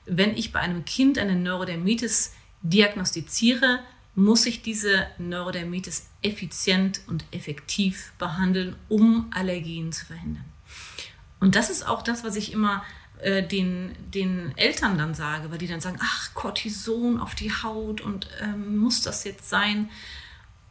wenn 0.05 0.35
ich 0.35 0.51
bei 0.51 0.59
einem 0.59 0.85
Kind 0.85 1.17
eine 1.17 1.35
Neurodermitis 1.35 2.33
diagnostiziere, 2.61 3.79
muss 4.15 4.45
ich 4.45 4.61
diese 4.61 5.07
Neurodermitis 5.17 6.09
effizient 6.21 7.01
und 7.07 7.25
effektiv 7.31 8.13
behandeln, 8.17 8.75
um 8.89 9.31
Allergien 9.33 9.91
zu 9.91 10.05
verhindern. 10.05 10.45
Und 11.39 11.55
das 11.55 11.69
ist 11.69 11.85
auch 11.87 12.01
das, 12.01 12.23
was 12.23 12.35
ich 12.35 12.53
immer 12.53 12.83
äh, 13.19 13.43
den, 13.45 13.95
den 14.13 14.57
Eltern 14.57 14.97
dann 14.97 15.13
sage, 15.13 15.51
weil 15.51 15.57
die 15.57 15.67
dann 15.67 15.81
sagen, 15.81 15.97
ach, 16.01 16.33
Cortison 16.33 17.19
auf 17.19 17.35
die 17.35 17.51
Haut 17.51 18.01
und 18.01 18.27
ähm, 18.41 18.77
muss 18.77 19.01
das 19.01 19.23
jetzt 19.23 19.49
sein? 19.49 19.89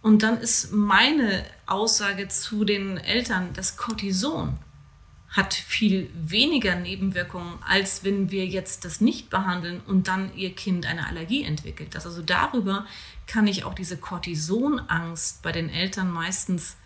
Und 0.03 0.23
dann 0.23 0.39
ist 0.39 0.73
meine 0.73 1.45
Aussage 1.67 2.29
zu 2.29 2.65
den 2.65 2.97
Eltern, 2.99 3.51
das 3.55 3.77
Cortison 3.77 4.59
hat 5.33 5.55
viel 5.55 6.11
weniger 6.15 6.77
Nebenwirkungen, 6.77 7.59
als 7.67 8.05
wenn 8.05 8.31
wir 8.31 8.47
jetzt 8.47 8.85
das 8.85 9.01
nicht 9.01 9.31
behandeln 9.31 9.81
und 9.87 10.07
dann 10.07 10.35
ihr 10.37 10.55
Kind 10.55 10.87
eine 10.87 11.07
Allergie 11.07 11.43
entwickelt. 11.43 11.95
Das 11.95 12.07
also 12.07 12.23
darüber 12.23 12.87
kann 13.27 13.47
ich 13.47 13.65
auch 13.65 13.75
diese 13.75 13.97
Cortisonangst 13.97 15.43
bei 15.43 15.51
den 15.51 15.71
Eltern 15.71 16.11
meistens 16.11 16.77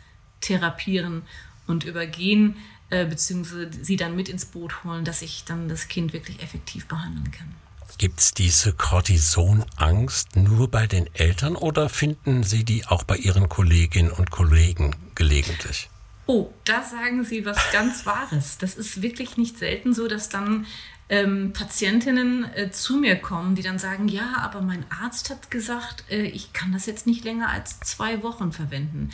therapieren 0.40 1.22
und 1.66 1.84
übergehen, 1.84 2.56
äh, 2.90 3.04
beziehungsweise 3.04 3.70
sie 3.82 3.96
dann 3.96 4.14
mit 4.14 4.28
ins 4.28 4.44
Boot 4.44 4.84
holen, 4.84 5.04
dass 5.04 5.22
ich 5.22 5.44
dann 5.44 5.68
das 5.68 5.88
Kind 5.88 6.12
wirklich 6.12 6.40
effektiv 6.40 6.86
behandeln 6.86 7.32
kann. 7.32 7.52
Gibt 7.98 8.20
es 8.20 8.32
diese 8.32 8.74
Cortisonangst 8.74 10.36
nur 10.36 10.70
bei 10.70 10.86
den 10.86 11.12
Eltern 11.14 11.56
oder 11.56 11.88
finden 11.88 12.42
Sie 12.42 12.62
die 12.62 12.86
auch 12.86 13.02
bei 13.04 13.16
Ihren 13.16 13.48
Kolleginnen 13.48 14.12
und 14.12 14.30
Kollegen 14.30 14.94
gelegentlich? 15.14 15.88
Oh, 16.26 16.52
da 16.64 16.82
sagen 16.82 17.24
Sie 17.24 17.46
was 17.46 17.58
ganz 17.72 18.04
Wahres. 18.04 18.58
Das 18.58 18.74
ist 18.74 19.00
wirklich 19.00 19.36
nicht 19.36 19.58
selten 19.58 19.94
so, 19.94 20.08
dass 20.08 20.28
dann 20.28 20.66
ähm, 21.08 21.52
Patientinnen 21.52 22.52
äh, 22.54 22.70
zu 22.70 22.96
mir 22.96 23.16
kommen, 23.16 23.54
die 23.54 23.62
dann 23.62 23.78
sagen, 23.78 24.08
ja, 24.08 24.38
aber 24.38 24.60
mein 24.60 24.84
Arzt 24.90 25.30
hat 25.30 25.50
gesagt, 25.50 26.04
äh, 26.10 26.22
ich 26.22 26.52
kann 26.52 26.72
das 26.72 26.86
jetzt 26.86 27.06
nicht 27.06 27.24
länger 27.24 27.50
als 27.50 27.78
zwei 27.80 28.22
Wochen 28.24 28.50
verwenden. 28.52 29.10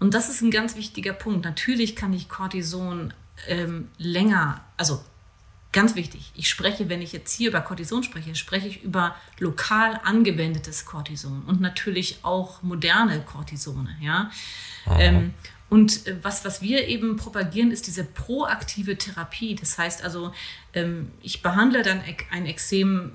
Und 0.00 0.14
das 0.14 0.28
ist 0.28 0.42
ein 0.42 0.50
ganz 0.50 0.76
wichtiger 0.76 1.12
Punkt. 1.12 1.44
Natürlich 1.44 1.94
kann 1.94 2.12
ich 2.12 2.28
Cortison 2.28 3.12
ähm, 3.46 3.88
länger, 3.98 4.60
also 4.76 5.00
ganz 5.72 5.94
wichtig, 5.94 6.32
ich 6.34 6.48
spreche, 6.48 6.88
wenn 6.88 7.02
ich 7.02 7.12
jetzt 7.12 7.32
hier 7.32 7.50
über 7.50 7.60
Cortison 7.60 8.02
spreche, 8.02 8.34
spreche 8.34 8.68
ich 8.68 8.82
über 8.82 9.14
lokal 9.38 10.00
angewendetes 10.02 10.86
Cortison 10.86 11.42
und 11.46 11.60
natürlich 11.60 12.20
auch 12.22 12.62
moderne 12.62 13.20
Cortisone. 13.20 13.96
Ja? 14.00 14.30
Ähm, 14.98 15.34
und 15.70 16.06
äh, 16.06 16.16
was, 16.22 16.44
was 16.44 16.62
wir 16.62 16.88
eben 16.88 17.16
propagieren, 17.16 17.70
ist 17.70 17.86
diese 17.86 18.04
proaktive 18.04 18.96
Therapie. 18.96 19.54
Das 19.54 19.78
heißt 19.78 20.02
also, 20.02 20.32
ähm, 20.74 21.10
ich 21.22 21.42
behandle 21.42 21.82
dann 21.82 22.02
ein 22.30 22.46
Exem 22.46 23.12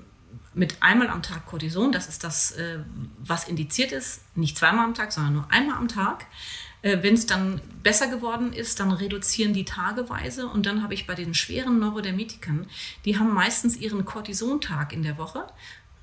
mit 0.54 0.76
einmal 0.80 1.08
am 1.08 1.22
Tag 1.22 1.46
Cortison. 1.46 1.90
Das 1.90 2.08
ist 2.08 2.22
das, 2.22 2.52
äh, 2.52 2.78
was 3.18 3.48
indiziert 3.48 3.92
ist. 3.92 4.22
Nicht 4.36 4.56
zweimal 4.56 4.84
am 4.84 4.94
Tag, 4.94 5.12
sondern 5.12 5.34
nur 5.34 5.46
einmal 5.50 5.76
am 5.76 5.88
Tag. 5.88 6.26
Äh, 6.82 7.02
Wenn 7.02 7.14
es 7.14 7.26
dann 7.26 7.60
besser 7.82 8.06
geworden 8.06 8.52
ist, 8.52 8.78
dann 8.78 8.92
reduzieren 8.92 9.52
die 9.52 9.64
tageweise. 9.64 10.46
Und 10.46 10.66
dann 10.66 10.82
habe 10.82 10.94
ich 10.94 11.06
bei 11.08 11.14
den 11.14 11.34
schweren 11.34 11.80
Neurodermitikern, 11.80 12.66
die 13.04 13.18
haben 13.18 13.34
meistens 13.34 13.76
ihren 13.76 14.04
Cortisontag 14.04 14.92
in 14.92 15.02
der 15.02 15.18
Woche, 15.18 15.46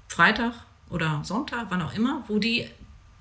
Freitag 0.09 0.53
oder 0.89 1.21
Sonntag, 1.23 1.67
wann 1.69 1.81
auch 1.81 1.93
immer, 1.93 2.25
wo 2.27 2.37
die 2.37 2.67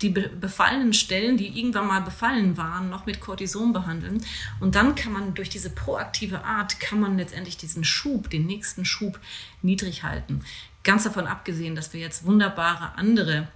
die 0.03 0.09
befallenen 0.09 0.93
Stellen, 0.93 1.37
die 1.37 1.59
irgendwann 1.59 1.87
mal 1.87 2.01
befallen 2.01 2.57
waren, 2.57 2.89
noch 2.89 3.07
mit 3.07 3.21
Cortison 3.21 3.73
behandeln. 3.73 4.25
Und 4.59 4.75
dann 4.75 4.95
kann 4.95 5.13
man 5.13 5.35
durch 5.35 5.51
diese 5.51 5.71
proaktive 5.71 6.45
Art, 6.45 6.81
kann 6.81 7.01
man 7.01 7.19
letztendlich 7.19 7.57
diesen 7.57 7.85
Schub, 7.85 8.31
den 8.31 8.47
nächsten 8.47 8.85
Schub 8.85 9.21
niedrig 9.63 10.03
halten. 10.03 10.43
Ganz 10.83 11.05
davon 11.05 11.27
abgesehen, 11.27 11.75
dass 11.75 11.93
wir 11.93 12.01
jetzt 12.01 12.25
wunderbare 12.25 12.97
andere 12.97 13.49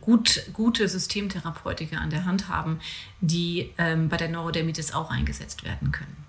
gut, 0.00 0.44
gute 0.52 0.88
Systemtherapeutiker 0.88 2.00
an 2.00 2.10
der 2.10 2.24
Hand 2.24 2.48
haben, 2.48 2.80
die 3.20 3.72
ähm, 3.78 4.08
bei 4.08 4.16
der 4.16 4.28
Neurodermitis 4.28 4.92
auch 4.92 5.10
eingesetzt 5.10 5.62
werden 5.64 5.92
können. 5.92 6.23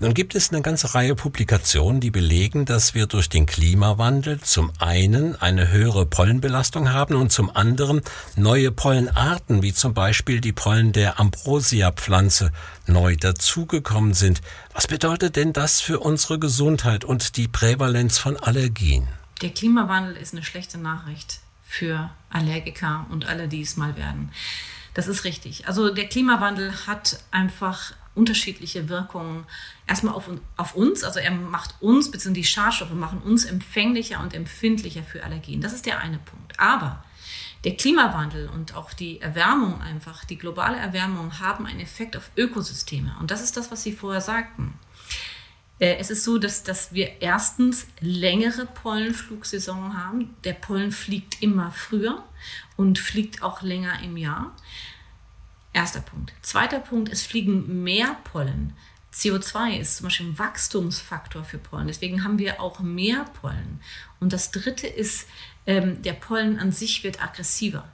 Nun 0.00 0.14
gibt 0.14 0.34
es 0.34 0.50
eine 0.50 0.62
ganze 0.62 0.94
Reihe 0.94 1.14
Publikationen, 1.14 2.00
die 2.00 2.10
belegen, 2.10 2.64
dass 2.64 2.94
wir 2.94 3.06
durch 3.06 3.28
den 3.28 3.46
Klimawandel 3.46 4.40
zum 4.40 4.72
einen 4.78 5.40
eine 5.40 5.70
höhere 5.70 6.06
Pollenbelastung 6.06 6.92
haben 6.92 7.14
und 7.14 7.32
zum 7.32 7.54
anderen 7.54 8.02
neue 8.36 8.70
Pollenarten, 8.70 9.62
wie 9.62 9.72
zum 9.72 9.94
Beispiel 9.94 10.40
die 10.40 10.52
Pollen 10.52 10.92
der 10.92 11.20
Ambrosia-Pflanze, 11.20 12.52
neu 12.86 13.16
dazugekommen 13.16 14.14
sind. 14.14 14.40
Was 14.72 14.86
bedeutet 14.86 15.36
denn 15.36 15.52
das 15.52 15.80
für 15.80 16.00
unsere 16.00 16.38
Gesundheit 16.38 17.04
und 17.04 17.36
die 17.36 17.48
Prävalenz 17.48 18.18
von 18.18 18.36
Allergien? 18.36 19.08
Der 19.40 19.50
Klimawandel 19.50 20.16
ist 20.16 20.34
eine 20.34 20.42
schlechte 20.42 20.78
Nachricht 20.78 21.40
für 21.64 22.10
Allergiker 22.30 23.06
und 23.10 23.26
alle, 23.26 23.48
die 23.48 23.62
es 23.62 23.76
mal 23.76 23.96
werden. 23.96 24.30
Das 24.92 25.08
ist 25.08 25.24
richtig. 25.24 25.66
Also 25.66 25.92
der 25.92 26.06
Klimawandel 26.06 26.72
hat 26.86 27.18
einfach 27.30 27.94
unterschiedliche 28.14 28.88
Wirkungen 28.88 29.44
erstmal 29.86 30.14
auf, 30.14 30.30
auf 30.56 30.74
uns, 30.74 31.04
also 31.04 31.18
er 31.20 31.32
macht 31.32 31.74
uns, 31.80 32.10
beziehungsweise 32.10 32.40
die 32.40 32.44
Schadstoffe 32.44 32.94
machen 32.94 33.20
uns 33.20 33.44
empfänglicher 33.44 34.20
und 34.20 34.34
empfindlicher 34.34 35.02
für 35.02 35.24
Allergien. 35.24 35.60
Das 35.60 35.72
ist 35.72 35.86
der 35.86 35.98
eine 35.98 36.18
Punkt. 36.18 36.58
Aber 36.58 37.04
der 37.64 37.76
Klimawandel 37.76 38.48
und 38.48 38.74
auch 38.74 38.92
die 38.92 39.20
Erwärmung 39.20 39.80
einfach, 39.80 40.24
die 40.24 40.36
globale 40.36 40.76
Erwärmung 40.76 41.40
haben 41.40 41.66
einen 41.66 41.80
Effekt 41.80 42.16
auf 42.16 42.30
Ökosysteme. 42.36 43.16
Und 43.20 43.30
das 43.30 43.42
ist 43.42 43.56
das, 43.56 43.70
was 43.70 43.82
Sie 43.82 43.92
vorher 43.92 44.20
sagten. 44.20 44.74
Äh, 45.78 45.96
es 45.96 46.10
ist 46.10 46.24
so, 46.24 46.38
dass, 46.38 46.62
dass 46.62 46.92
wir 46.92 47.22
erstens 47.22 47.86
längere 48.00 48.66
Pollenflugsaison 48.66 49.96
haben. 49.98 50.36
Der 50.44 50.52
Pollen 50.52 50.92
fliegt 50.92 51.42
immer 51.42 51.72
früher 51.72 52.22
und 52.76 52.98
fliegt 52.98 53.42
auch 53.42 53.62
länger 53.62 54.02
im 54.02 54.16
Jahr. 54.16 54.54
Erster 55.74 56.00
Punkt. 56.00 56.32
Zweiter 56.40 56.78
Punkt, 56.78 57.12
es 57.12 57.26
fliegen 57.26 57.82
mehr 57.82 58.16
Pollen. 58.24 58.72
CO2 59.12 59.78
ist 59.78 59.96
zum 59.96 60.04
Beispiel 60.04 60.28
ein 60.28 60.38
Wachstumsfaktor 60.38 61.44
für 61.44 61.58
Pollen. 61.58 61.88
Deswegen 61.88 62.24
haben 62.24 62.38
wir 62.38 62.60
auch 62.60 62.80
mehr 62.80 63.24
Pollen. 63.40 63.80
Und 64.20 64.32
das 64.32 64.52
Dritte 64.52 64.86
ist, 64.86 65.28
ähm, 65.66 66.00
der 66.02 66.14
Pollen 66.14 66.58
an 66.58 66.72
sich 66.72 67.04
wird 67.04 67.22
aggressiver. 67.22 67.88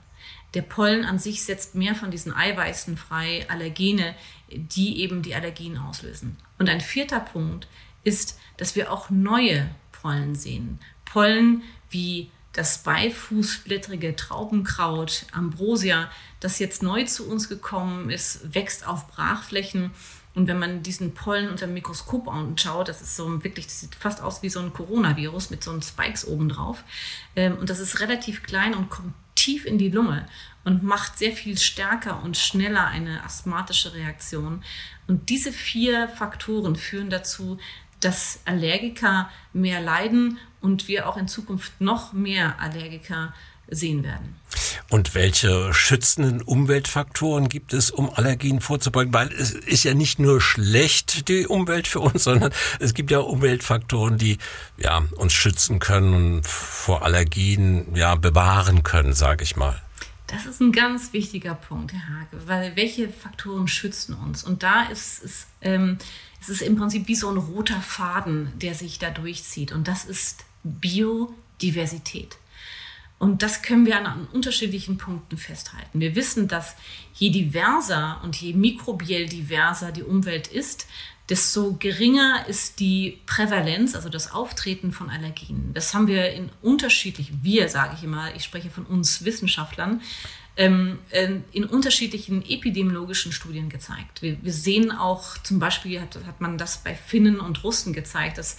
Der 0.53 0.61
Pollen 0.61 1.05
an 1.05 1.17
sich 1.17 1.43
setzt 1.43 1.73
mehr 1.73 1.95
von 1.95 2.11
diesen 2.11 2.33
Eiweißen 2.33 2.97
frei, 2.97 3.45
Allergene, 3.49 4.15
die 4.49 4.99
eben 4.99 5.23
die 5.23 5.33
Allergien 5.33 5.77
auslösen. 5.77 6.37
Und 6.59 6.69
ein 6.69 6.81
vierter 6.81 7.19
Punkt 7.19 7.67
ist, 8.03 8.39
dass 8.57 8.75
wir 8.75 8.91
auch 8.91 9.09
neue 9.09 9.69
Pollen 9.91 10.35
sehen. 10.35 10.79
Pollen 11.05 11.63
wie 11.89 12.29
das 12.53 12.79
beifußblättrige 12.83 14.15
Traubenkraut, 14.15 15.25
Ambrosia, 15.31 16.09
das 16.39 16.59
jetzt 16.59 16.83
neu 16.83 17.05
zu 17.05 17.29
uns 17.29 17.47
gekommen 17.47 18.09
ist, 18.09 18.53
wächst 18.53 18.85
auf 18.85 19.07
Brachflächen. 19.07 19.91
Und 20.33 20.47
wenn 20.47 20.59
man 20.59 20.81
diesen 20.81 21.13
Pollen 21.13 21.49
unter 21.49 21.65
dem 21.65 21.73
Mikroskop 21.73 22.27
anschaut, 22.27 22.87
das 22.87 23.01
ist 23.01 23.15
so 23.15 23.43
wirklich, 23.43 23.65
das 23.65 23.81
sieht 23.81 23.95
fast 23.95 24.21
aus 24.21 24.41
wie 24.43 24.49
so 24.49 24.59
ein 24.59 24.73
Coronavirus 24.73 25.49
mit 25.49 25.63
so 25.63 25.71
einem 25.71 25.81
Spikes 25.81 26.25
obendrauf. 26.25 26.83
Ähm, 27.35 27.57
und 27.57 27.69
das 27.69 27.79
ist 27.79 27.99
relativ 27.99 28.43
klein 28.43 28.73
und 28.73 28.89
kommt 28.89 29.13
tief 29.35 29.65
in 29.65 29.77
die 29.77 29.89
Lunge 29.89 30.25
und 30.63 30.83
macht 30.83 31.17
sehr 31.17 31.31
viel 31.31 31.57
stärker 31.57 32.21
und 32.23 32.37
schneller 32.37 32.87
eine 32.87 33.23
asthmatische 33.23 33.93
Reaktion. 33.93 34.63
Und 35.07 35.29
diese 35.29 35.51
vier 35.51 36.07
Faktoren 36.07 36.75
führen 36.75 37.09
dazu, 37.09 37.57
dass 38.01 38.39
Allergiker 38.45 39.29
mehr 39.53 39.81
leiden 39.81 40.37
und 40.59 40.87
wir 40.87 41.07
auch 41.07 41.17
in 41.17 41.27
Zukunft 41.27 41.79
noch 41.79 42.13
mehr 42.13 42.59
Allergiker 42.59 43.33
sehen 43.67 44.03
werden. 44.03 44.35
Und 44.89 45.15
welche 45.15 45.73
schützenden 45.73 46.41
Umweltfaktoren 46.41 47.47
gibt 47.47 47.73
es, 47.73 47.89
um 47.89 48.09
Allergien 48.09 48.59
vorzubeugen? 48.59 49.13
Weil 49.13 49.31
es 49.31 49.51
ist 49.51 49.85
ja 49.85 49.93
nicht 49.93 50.19
nur 50.19 50.41
schlecht, 50.41 51.29
die 51.29 51.47
Umwelt 51.47 51.87
für 51.87 52.01
uns, 52.01 52.23
sondern 52.25 52.51
es 52.79 52.93
gibt 52.93 53.09
ja 53.11 53.19
Umweltfaktoren, 53.19 54.17
die 54.17 54.37
ja, 54.77 55.01
uns 55.15 55.33
schützen 55.33 55.79
können 55.79 56.13
und 56.13 56.45
vor 56.45 57.03
Allergien 57.03 57.95
ja, 57.95 58.15
bewahren 58.15 58.83
können, 58.83 59.13
sage 59.13 59.43
ich 59.43 59.55
mal. 59.55 59.81
Das 60.27 60.45
ist 60.45 60.61
ein 60.61 60.71
ganz 60.71 61.11
wichtiger 61.11 61.55
Punkt, 61.55 61.93
Herr 61.93 62.21
Hage, 62.21 62.47
weil 62.47 62.75
welche 62.75 63.09
Faktoren 63.09 63.67
schützen 63.67 64.15
uns? 64.15 64.43
Und 64.43 64.63
da 64.63 64.83
ist 64.83 65.23
es, 65.23 65.47
ähm, 65.61 65.97
es 66.41 66.49
ist 66.49 66.61
im 66.63 66.75
Prinzip 66.75 67.07
wie 67.07 67.15
so 67.15 67.29
ein 67.29 67.37
roter 67.37 67.79
Faden, 67.79 68.51
der 68.55 68.73
sich 68.73 68.97
da 68.97 69.11
durchzieht. 69.11 69.71
Und 69.71 69.87
das 69.87 70.05
ist 70.05 70.43
Biodiversität. 70.63 72.37
Und 73.19 73.43
das 73.43 73.61
können 73.61 73.85
wir 73.85 74.03
an, 74.03 74.27
unterschiedlichen 74.33 74.97
Punkten 74.97 75.37
festhalten. 75.37 75.99
Wir 75.99 76.15
wissen, 76.15 76.47
dass 76.47 76.75
je 77.13 77.29
diverser 77.29 78.19
und 78.23 78.35
je 78.35 78.53
mikrobiell 78.53 79.27
diverser 79.29 79.91
die 79.91 80.01
Umwelt 80.01 80.47
ist, 80.47 80.87
desto 81.29 81.75
geringer 81.77 82.47
ist 82.47 82.79
die 82.79 83.19
Prävalenz, 83.27 83.93
also 83.93 84.09
das 84.09 84.31
Auftreten 84.31 84.91
von 84.91 85.11
Allergien. 85.11 85.71
Das 85.75 85.93
haben 85.93 86.07
wir 86.07 86.31
in 86.31 86.49
unterschiedlichen, 86.63 87.39
wir 87.43 87.69
sage 87.69 87.93
ich 87.95 88.03
immer, 88.03 88.33
ich 88.35 88.43
spreche 88.43 88.71
von 88.71 88.87
uns 88.87 89.23
Wissenschaftlern, 89.23 90.01
ähm, 90.57 90.99
in 91.51 91.65
unterschiedlichen 91.65 92.43
epidemiologischen 92.47 93.31
Studien 93.31 93.69
gezeigt. 93.69 94.21
Wir, 94.21 94.37
wir 94.43 94.53
sehen 94.53 94.91
auch, 94.91 95.37
zum 95.39 95.59
Beispiel 95.59 96.01
hat, 96.01 96.17
hat 96.25 96.41
man 96.41 96.57
das 96.57 96.83
bei 96.83 96.93
Finnen 96.93 97.39
und 97.39 97.63
Russen 97.63 97.93
gezeigt, 97.93 98.37
dass 98.37 98.57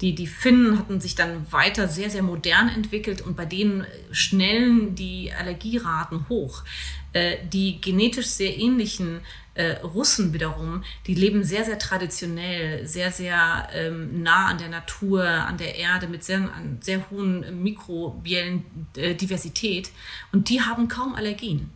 Die, 0.00 0.14
die 0.14 0.26
Finnen 0.26 0.78
hatten 0.78 0.98
sich 0.98 1.14
dann 1.14 1.44
weiter 1.52 1.86
sehr, 1.86 2.08
sehr 2.08 2.22
modern 2.22 2.70
entwickelt 2.70 3.20
und 3.20 3.36
bei 3.36 3.44
denen 3.44 3.84
schnellen 4.12 4.94
die 4.94 5.30
Allergieraten 5.30 6.26
hoch. 6.30 6.64
Äh, 7.12 7.38
die 7.52 7.80
genetisch 7.80 8.28
sehr 8.28 8.56
ähnlichen 8.56 9.20
äh, 9.54 9.72
Russen 9.82 10.32
wiederum, 10.32 10.84
die 11.06 11.14
leben 11.14 11.44
sehr, 11.44 11.64
sehr 11.64 11.78
traditionell, 11.78 12.86
sehr, 12.86 13.10
sehr 13.10 13.68
ähm, 13.72 14.22
nah 14.22 14.46
an 14.46 14.58
der 14.58 14.68
Natur, 14.68 15.24
an 15.24 15.58
der 15.58 15.76
Erde, 15.76 16.06
mit 16.06 16.24
sehr, 16.24 16.48
sehr 16.80 17.10
hohen 17.10 17.62
mikrobiellen 17.62 18.64
äh, 18.96 19.14
Diversität. 19.14 19.90
Und 20.32 20.48
die 20.48 20.60
haben 20.60 20.88
kaum 20.88 21.14
Allergien. 21.14 21.70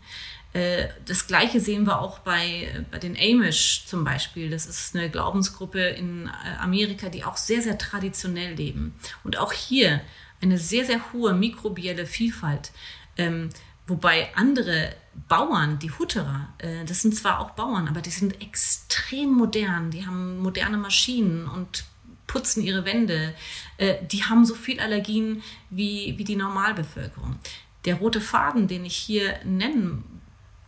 Äh, 0.54 0.86
das 1.04 1.26
Gleiche 1.26 1.60
sehen 1.60 1.84
wir 1.84 2.00
auch 2.00 2.20
bei, 2.20 2.84
bei 2.90 2.98
den 2.98 3.16
Amish 3.16 3.84
zum 3.86 4.04
Beispiel. 4.04 4.48
Das 4.50 4.66
ist 4.66 4.96
eine 4.96 5.10
Glaubensgruppe 5.10 5.80
in 5.80 6.28
äh, 6.28 6.30
Amerika, 6.60 7.08
die 7.08 7.24
auch 7.24 7.36
sehr, 7.36 7.60
sehr 7.60 7.76
traditionell 7.76 8.54
leben. 8.54 8.94
Und 9.24 9.36
auch 9.36 9.52
hier 9.52 10.00
eine 10.40 10.58
sehr, 10.58 10.84
sehr 10.84 11.12
hohe 11.12 11.34
mikrobielle 11.34 12.06
Vielfalt. 12.06 12.70
Wobei 13.86 14.34
andere 14.34 14.94
Bauern, 15.28 15.78
die 15.78 15.90
Hutterer, 15.90 16.52
äh, 16.58 16.84
das 16.84 17.02
sind 17.02 17.14
zwar 17.14 17.40
auch 17.40 17.50
Bauern, 17.50 17.88
aber 17.88 18.00
die 18.00 18.10
sind 18.10 18.40
extrem 18.40 19.32
modern. 19.32 19.90
Die 19.90 20.06
haben 20.06 20.38
moderne 20.38 20.76
Maschinen 20.76 21.46
und 21.48 21.84
putzen 22.26 22.62
ihre 22.62 22.86
Wände. 22.86 23.34
die 24.10 24.24
haben 24.24 24.46
so 24.46 24.54
viel 24.54 24.80
Allergien 24.80 25.42
wie, 25.68 26.14
wie 26.16 26.24
die 26.24 26.36
Normalbevölkerung. 26.36 27.38
Der 27.84 27.96
rote 27.96 28.22
Faden, 28.22 28.66
den 28.66 28.86
ich 28.86 28.96
hier 28.96 29.38
nennen 29.44 30.02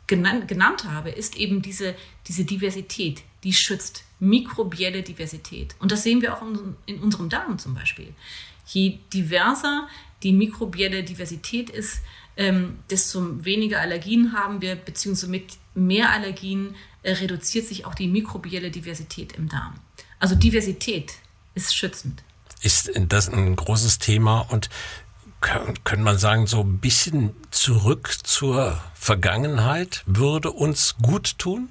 genannt, 0.06 0.48
genannt 0.48 0.84
habe, 0.84 1.10
ist 1.10 1.36
eben 1.36 1.62
diese, 1.62 1.94
diese 2.26 2.44
Diversität, 2.44 3.22
die 3.44 3.52
schützt 3.52 4.04
mikrobielle 4.18 5.02
Diversität. 5.02 5.74
Und 5.78 5.92
das 5.92 6.02
sehen 6.02 6.22
wir 6.22 6.34
auch 6.34 6.42
in 6.86 7.00
unserem 7.00 7.28
Darm 7.28 7.58
zum 7.58 7.74
Beispiel. 7.74 8.14
Je 8.66 8.98
diverser 9.12 9.88
die 10.22 10.32
mikrobielle 10.32 11.04
Diversität 11.04 11.70
ist, 11.70 12.00
ähm, 12.36 12.78
desto 12.90 13.44
weniger 13.44 13.80
Allergien 13.80 14.32
haben 14.32 14.60
wir, 14.60 14.76
beziehungsweise 14.76 15.30
mit 15.30 15.58
mehr 15.74 16.10
Allergien 16.10 16.74
äh, 17.02 17.12
reduziert 17.12 17.66
sich 17.66 17.86
auch 17.86 17.94
die 17.94 18.08
mikrobielle 18.08 18.70
Diversität 18.70 19.32
im 19.32 19.48
Darm. 19.48 19.74
Also 20.18 20.34
Diversität 20.34 21.14
ist 21.54 21.74
schützend. 21.74 22.22
Ist 22.62 22.90
das 23.08 23.28
ein 23.28 23.54
großes 23.56 23.98
Thema 23.98 24.40
und 24.40 24.70
könnte 25.40 26.02
man 26.02 26.18
sagen, 26.18 26.46
so 26.46 26.60
ein 26.60 26.78
bisschen 26.78 27.34
zurück 27.50 28.10
zur 28.24 28.80
Vergangenheit 28.94 30.02
würde 30.06 30.50
uns 30.50 30.96
gut 31.00 31.38
tun? 31.38 31.70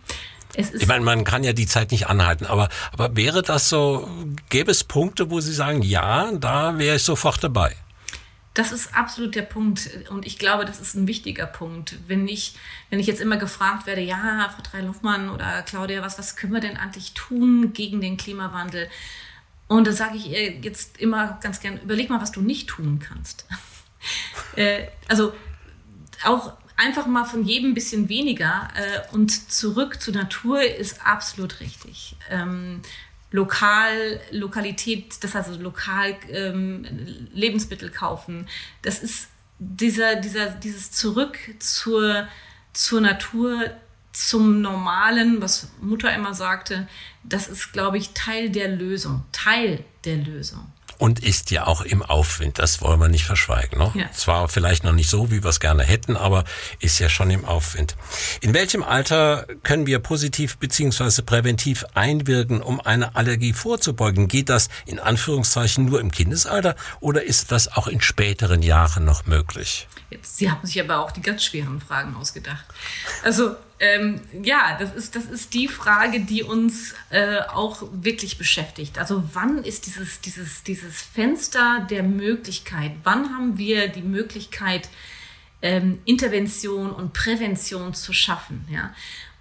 ich 0.56 0.88
meine, 0.88 1.04
man 1.04 1.26
kann 1.26 1.44
ja 1.44 1.52
die 1.52 1.68
Zeit 1.68 1.92
nicht 1.92 2.08
anhalten, 2.08 2.46
aber, 2.46 2.70
aber 2.94 3.16
wäre 3.18 3.42
das 3.42 3.68
so, 3.68 4.08
gäbe 4.50 4.72
es 4.72 4.86
Punkte, 4.86 5.30
wo 5.30 5.42
Sie 5.42 5.54
sagen, 5.54 5.82
ja, 5.82 6.32
da 6.32 6.78
wäre 6.78 6.96
ich 6.96 7.04
sofort 7.04 7.44
dabei? 7.44 7.76
Das 8.56 8.72
ist 8.72 8.96
absolut 8.96 9.36
der 9.36 9.44
Punkt 9.44 9.90
und 10.10 10.26
ich 10.26 10.40
glaube, 10.40 10.66
das 10.66 10.80
ist 10.80 10.96
ein 10.96 11.08
wichtiger 11.08 11.46
Punkt. 11.46 11.98
Wenn 12.08 12.26
ich, 12.28 12.56
wenn 12.90 13.02
ich 13.02 13.06
jetzt 13.06 13.20
immer 13.20 13.36
gefragt 13.36 13.86
werde, 13.86 14.02
ja, 14.02 14.50
Frau 14.56 14.64
Drei-Luffmann 14.64 15.30
oder 15.30 15.62
Claudia, 15.62 16.02
was, 16.02 16.18
was 16.18 16.38
können 16.38 16.54
wir 16.54 16.62
denn 16.62 16.78
eigentlich 16.78 17.14
tun 17.14 17.74
gegen 17.74 18.00
den 18.00 18.16
Klimawandel? 18.16 18.90
Und 19.68 19.88
da 19.88 19.92
sage 19.92 20.16
ich 20.16 20.32
ihr 20.32 20.52
jetzt 20.60 21.00
immer 21.00 21.38
ganz 21.44 21.60
gern, 21.60 21.82
überleg 21.82 22.10
mal, 22.10 22.22
was 22.22 22.32
du 22.32 22.42
nicht 22.42 22.70
tun 22.70 23.00
kannst. 23.00 23.46
äh, 24.56 24.88
also 25.10 25.34
auch 26.24 26.54
einfach 26.78 27.08
mal 27.08 27.26
von 27.26 27.44
jedem 27.44 27.72
ein 27.72 27.74
bisschen 27.74 28.10
weniger 28.10 28.70
äh, 28.76 29.14
und 29.14 29.52
zurück 29.52 30.02
zur 30.02 30.14
Natur 30.14 30.62
ist 30.62 31.06
absolut 31.06 31.60
richtig. 31.60 32.16
Ähm, 32.30 32.82
lokal, 33.32 34.20
Lokalität, 34.32 35.24
das 35.24 35.36
heißt 35.36 35.50
also 35.50 35.62
lokal 35.62 36.16
ähm, 36.30 36.86
Lebensmittel 37.34 37.90
kaufen, 37.90 38.48
das 38.82 39.00
ist 39.00 39.30
dieser, 39.60 40.16
dieser, 40.16 40.48
dieses 40.50 40.92
Zurück 40.92 41.38
zur, 41.60 42.28
zur 42.74 43.02
Natur, 43.02 43.72
zum 44.12 44.62
Normalen, 44.62 45.42
was 45.42 45.70
Mutter 45.82 46.14
immer 46.14 46.34
sagte, 46.34 46.88
das 47.24 47.50
ist, 47.50 47.74
glaube 47.74 47.98
ich, 47.98 48.12
Teil 48.14 48.50
der 48.50 48.70
Lösung. 48.70 49.26
Teil 49.34 49.84
der 50.06 50.16
Lösung 50.18 50.72
und 50.98 51.24
ist 51.24 51.52
ja 51.52 51.68
auch 51.68 51.82
im 51.82 52.02
Aufwind. 52.02 52.60
Das 52.60 52.82
wollen 52.82 53.00
wir 53.00 53.08
nicht 53.08 53.26
verschweigen. 53.26 53.80
Ne? 53.80 53.92
Ja. 53.96 54.12
Zwar 54.12 54.48
vielleicht 54.48 54.84
noch 54.84 54.94
nicht 54.94 55.10
so, 55.10 55.32
wie 55.32 55.44
wir 55.44 55.50
es 55.50 55.60
gerne 55.60 55.84
hätten, 55.84 56.18
aber 56.18 56.44
ist 56.80 57.00
ja 57.00 57.10
schon 57.10 57.30
im 57.32 57.46
Aufwind. 57.46 57.96
In 58.42 58.54
welchem 58.54 58.84
Alter 58.84 59.46
können 59.64 59.86
wir 59.86 60.00
positiv 60.00 60.58
beziehungsweise 60.58 61.24
präventiv 61.24 61.86
einwirken, 61.94 62.62
um 62.62 62.80
eine 62.80 63.16
Allergie 63.16 63.54
vorzubeugen? 63.54 64.28
Geht 64.28 64.50
das 64.50 64.70
in 64.86 65.00
Anführungszeichen 65.00 65.86
nur 65.86 66.00
im 66.00 66.12
Kindesalter 66.12 66.76
oder 67.00 67.24
ist 67.24 67.52
das 67.52 67.68
auch 67.72 67.88
in 67.88 68.02
späteren 68.02 68.62
Jahren 68.62 69.06
noch 69.06 69.26
möglich? 69.26 69.88
Jetzt, 70.10 70.38
Sie 70.38 70.50
haben 70.50 70.66
sich 70.66 70.80
aber 70.80 71.00
auch 71.00 71.12
die 71.12 71.22
ganz 71.22 71.44
schweren 71.44 71.82
Fragen 71.82 72.16
ausgedacht. 72.16 72.66
Also 73.24 73.56
ähm, 73.80 74.22
ja, 74.42 74.78
das 74.80 74.94
ist, 74.96 75.16
das 75.16 75.26
ist 75.26 75.54
die 75.54 75.68
Frage, 75.68 76.22
die 76.22 76.44
uns 76.44 76.94
äh, 77.10 77.40
auch 77.42 77.84
wirklich 77.92 78.38
beschäftigt. 78.38 78.98
Also 78.98 79.24
wann 79.34 79.64
ist 79.64 79.86
dieses, 79.86 80.22
dieses, 80.22 80.64
dieses 80.64 81.02
Fenster 81.02 81.86
der 81.90 82.04
Möglichkeit, 82.04 82.94
wann 83.04 83.36
haben 83.36 83.58
wir 83.58 83.90
die 83.90 84.02
Möglichkeit, 84.02 84.90
ähm, 85.62 86.00
Intervention 86.06 86.92
und 86.92 87.12
Prävention 87.12 87.94
zu 87.94 88.14
schaffen? 88.14 88.66
Ja? 88.72 88.94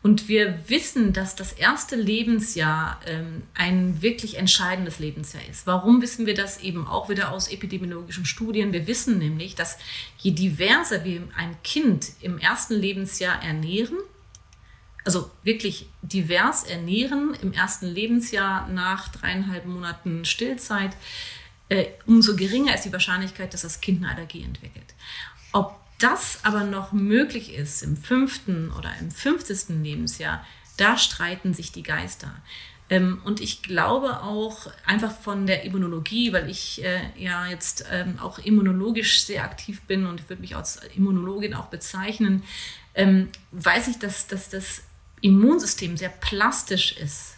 Und 0.03 0.29
wir 0.29 0.59
wissen, 0.66 1.12
dass 1.12 1.37
das 1.37 1.53
erste 1.53 1.97
Lebensjahr 1.97 3.01
ähm, 3.07 3.44
ein 3.55 4.03
wirklich 4.03 4.37
entscheidendes 4.37 4.99
Lebensjahr 4.99 5.42
ist. 5.49 5.66
Warum 5.66 6.03
wissen 6.03 6.27
wir 6.27 6.35
das 6.35 6.61
eben 6.61 6.87
auch 6.87 7.09
wieder 7.09 7.33
aus 7.33 7.49
epidemiologischen 7.49 8.27
Studien? 8.27 8.73
Wir 8.73 8.87
wissen 8.87 9.18
nämlich, 9.18 9.55
dass 9.55 9.79
je 10.18 10.33
diverser 10.33 11.05
wir 11.05 11.23
ein 11.38 11.57
Kind 11.62 12.12
im 12.20 12.38
ersten 12.38 12.75
Lebensjahr 12.75 13.42
ernähren, 13.42 13.97
also 15.05 15.31
wirklich 15.43 15.87
divers 16.03 16.64
ernähren 16.64 17.35
im 17.43 17.53
ersten 17.53 17.87
Lebensjahr 17.87 18.69
nach 18.69 19.09
dreieinhalb 19.09 19.67
Monaten 19.67 20.25
Stillzeit, 20.25 20.97
äh, 21.69 21.87
umso 22.07 22.37
geringer 22.37 22.75
ist 22.75 22.85
die 22.85 22.93
Wahrscheinlichkeit, 22.93 23.53
dass 23.55 23.62
das 23.62 23.81
Kind 23.81 24.03
eine 24.03 24.14
Allergie 24.14 24.43
entwickelt. 24.43 24.95
Ob 25.53 25.79
das 25.99 26.40
aber 26.43 26.64
noch 26.64 26.93
möglich 26.93 27.55
ist 27.55 27.83
im 27.83 27.97
fünften 27.97 28.71
oder 28.73 28.93
im 29.01 29.11
fünfzehnten 29.11 29.85
Lebensjahr, 29.85 30.45
da 30.77 30.99
streiten 30.99 31.55
sich 31.55 31.73
die 31.73 31.83
Geister. 31.83 32.35
Ähm, 32.90 33.23
und 33.25 33.40
ich 33.40 33.62
glaube 33.62 34.23
auch 34.23 34.71
einfach 34.85 35.12
von 35.12 35.47
der 35.47 35.64
Immunologie, 35.64 36.33
weil 36.33 36.51
ich 36.51 36.85
äh, 36.85 37.01
ja 37.17 37.47
jetzt 37.47 37.87
ähm, 37.90 38.19
auch 38.19 38.38
immunologisch 38.38 39.25
sehr 39.25 39.45
aktiv 39.45 39.83
bin 39.83 40.07
und 40.07 40.21
ich 40.21 40.29
würde 40.29 40.43
mich 40.43 40.57
als 40.57 40.81
Immunologin 40.95 41.55
auch 41.55 41.67
bezeichnen, 41.67 42.43
ähm, 42.95 43.31
weiß 43.53 43.88
ich, 43.88 43.99
dass, 43.99 44.27
dass 44.27 44.51
das 44.51 44.83
Immunsystem 45.25 45.97
sehr 45.97 46.11
plastisch 46.11 46.99
ist 46.99 47.37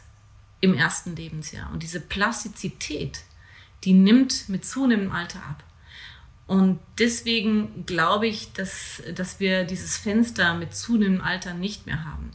im 0.61 0.75
ersten 0.75 1.15
Lebensjahr. 1.15 1.71
Und 1.73 1.85
diese 1.85 2.01
Plastizität, 2.01 3.21
die 3.85 3.93
nimmt 3.93 4.49
mit 4.49 4.65
zunehmendem 4.65 5.13
Alter 5.13 5.39
ab. 5.39 5.63
Und 6.49 6.81
deswegen 6.99 7.87
glaube 7.87 8.27
ich, 8.27 8.53
dass, 8.55 9.03
dass 9.15 9.39
wir 9.39 9.63
dieses 9.63 9.97
Fenster 9.99 10.55
mit 10.55 10.75
zunehmendem 10.75 11.25
Alter 11.25 11.55
nicht 11.55 11.87
mehr 11.87 12.05
haben. 12.05 12.33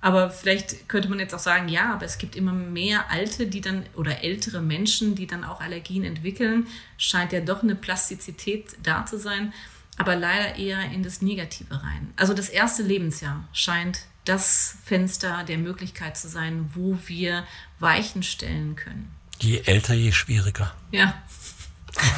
Aber 0.00 0.30
vielleicht 0.30 0.88
könnte 0.88 1.08
man 1.08 1.18
jetzt 1.18 1.34
auch 1.34 1.40
sagen, 1.40 1.68
ja, 1.68 1.92
aber 1.94 2.04
es 2.04 2.18
gibt 2.18 2.36
immer 2.36 2.52
mehr 2.52 3.10
Alte, 3.10 3.48
die 3.48 3.60
dann 3.60 3.84
oder 3.96 4.22
ältere 4.22 4.62
Menschen, 4.62 5.16
die 5.16 5.26
dann 5.26 5.42
auch 5.42 5.60
Allergien 5.60 6.04
entwickeln. 6.04 6.68
Scheint 6.96 7.32
ja 7.32 7.40
doch 7.40 7.64
eine 7.64 7.74
Plastizität 7.74 8.76
da 8.84 9.04
zu 9.04 9.18
sein, 9.18 9.52
aber 9.96 10.14
leider 10.14 10.56
eher 10.56 10.92
in 10.92 11.02
das 11.02 11.22
Negative 11.22 11.82
rein. 11.82 12.12
Also 12.14 12.34
das 12.34 12.48
erste 12.48 12.84
Lebensjahr 12.84 13.48
scheint 13.52 14.06
das 14.24 14.76
Fenster 14.84 15.44
der 15.44 15.58
Möglichkeit 15.58 16.16
zu 16.16 16.28
sein, 16.28 16.70
wo 16.74 16.98
wir 17.06 17.44
Weichen 17.78 18.22
stellen 18.22 18.76
können. 18.76 19.14
Je 19.38 19.62
älter, 19.64 19.94
je 19.94 20.12
schwieriger. 20.12 20.72
Ja. 20.90 21.14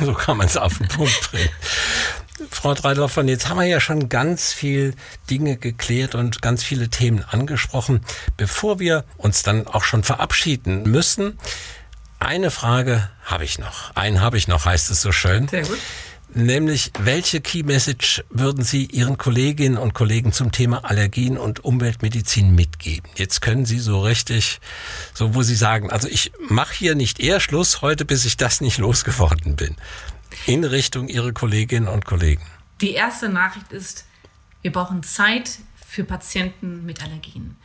So 0.01 0.15
kann 0.15 0.37
man 0.37 0.47
es 0.47 0.57
auf 0.57 0.79
den 0.79 0.87
Punkt 0.87 1.33
bringen. 1.33 1.51
Frau 2.51 2.75
Dreidorfer, 2.75 3.25
jetzt 3.25 3.49
haben 3.49 3.59
wir 3.59 3.67
ja 3.67 3.81
schon 3.81 4.09
ganz 4.09 4.53
viel 4.53 4.95
Dinge 5.31 5.57
geklärt 5.57 6.15
und 6.15 6.43
ganz 6.43 6.63
viele 6.63 6.89
Themen 6.89 7.25
angesprochen. 7.25 8.01
Bevor 8.37 8.79
wir 8.79 9.05
uns 9.17 9.43
dann 9.43 9.67
auch 9.67 9.83
schon 9.83 10.05
verabschieden 10.05 10.85
müssen, 10.85 11.39
eine 12.19 12.51
Frage 12.51 13.11
habe 13.25 13.45
ich 13.45 13.59
noch. 13.59 13.95
Einen 13.95 14.21
habe 14.21 14.37
ich 14.37 14.49
noch, 14.49 14.65
heißt 14.65 14.91
es 14.91 15.01
so 15.01 15.13
schön. 15.13 15.49
Sehr 15.49 15.63
gut. 15.63 15.79
Nämlich, 16.37 16.91
welche 16.99 17.41
Key 17.41 17.63
Message 17.63 18.25
würden 18.29 18.65
Sie 18.65 18.87
Ihren 18.87 19.19
Kolleginnen 19.19 19.79
und 19.79 19.95
Kollegen 19.95 20.33
zum 20.33 20.51
Thema 20.51 20.85
Allergien 20.85 21.39
und 21.39 21.65
Umweltmedizin 21.65 22.55
mitgeben? 22.55 23.09
Jetzt 23.15 23.41
können 23.41 23.65
Sie 23.65 23.79
so 23.79 24.01
richtig, 24.01 24.61
so 25.13 25.37
wo 25.37 25.45
Sie 25.45 25.55
sagen, 25.55 25.91
also 25.91 26.09
ich 26.09 26.33
mache 26.49 26.75
hier 26.75 26.97
nicht 26.97 27.21
eher 27.21 27.39
Schluss 27.39 27.83
heute, 27.83 28.05
bis 28.05 28.25
ich 28.25 28.37
das 28.37 28.61
nicht 28.61 28.79
losgeworden 28.85 29.55
bin. 29.55 29.77
In 30.47 30.65
Richtung 30.65 31.07
Ihre 31.07 31.33
Kolleginnen 31.33 31.87
und 31.87 32.05
Kollegen. 32.05 32.45
Die 32.81 32.93
erste 32.93 33.29
Nachricht 33.29 33.71
ist, 33.71 34.05
wir 34.63 34.73
brauchen 34.73 35.05
Zeit 35.05 35.59
für 35.87 36.03
Patienten 36.03 36.85
mit 36.85 37.01
Allergien, 37.01 37.57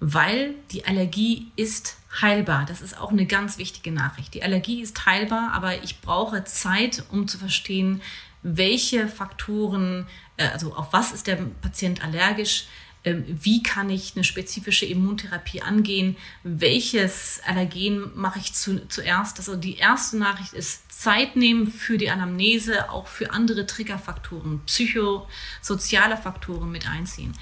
weil 0.00 0.54
die 0.70 0.84
Allergie 0.84 1.50
ist 1.56 1.97
heilbar. 2.20 2.64
Das 2.66 2.80
ist 2.80 2.98
auch 2.98 3.10
eine 3.10 3.26
ganz 3.26 3.58
wichtige 3.58 3.92
Nachricht. 3.92 4.34
Die 4.34 4.42
Allergie 4.42 4.80
ist 4.80 5.06
heilbar, 5.06 5.52
aber 5.52 5.82
ich 5.82 6.00
brauche 6.00 6.44
Zeit, 6.44 7.04
um 7.10 7.28
zu 7.28 7.38
verstehen, 7.38 8.02
welche 8.42 9.08
Faktoren, 9.08 10.06
äh, 10.36 10.48
also 10.48 10.74
auf 10.74 10.92
was 10.92 11.12
ist 11.12 11.26
der 11.26 11.36
Patient 11.36 12.02
allergisch, 12.02 12.66
ähm, 13.04 13.24
wie 13.28 13.62
kann 13.62 13.90
ich 13.90 14.14
eine 14.14 14.24
spezifische 14.24 14.86
Immuntherapie 14.86 15.62
angehen, 15.62 16.16
welches 16.42 17.40
Allergen 17.46 18.10
mache 18.14 18.38
ich 18.38 18.54
zu, 18.54 18.86
zuerst. 18.88 19.38
Also 19.38 19.56
die 19.56 19.76
erste 19.76 20.18
Nachricht 20.18 20.52
ist 20.52 20.90
Zeit 20.90 21.36
nehmen 21.36 21.70
für 21.70 21.96
die 21.96 22.10
Anamnese, 22.10 22.90
auch 22.90 23.06
für 23.06 23.30
andere 23.30 23.66
Triggerfaktoren, 23.66 24.60
psychosoziale 24.66 26.16
Faktoren 26.16 26.70
mit 26.72 26.88
einziehen. 26.88 27.34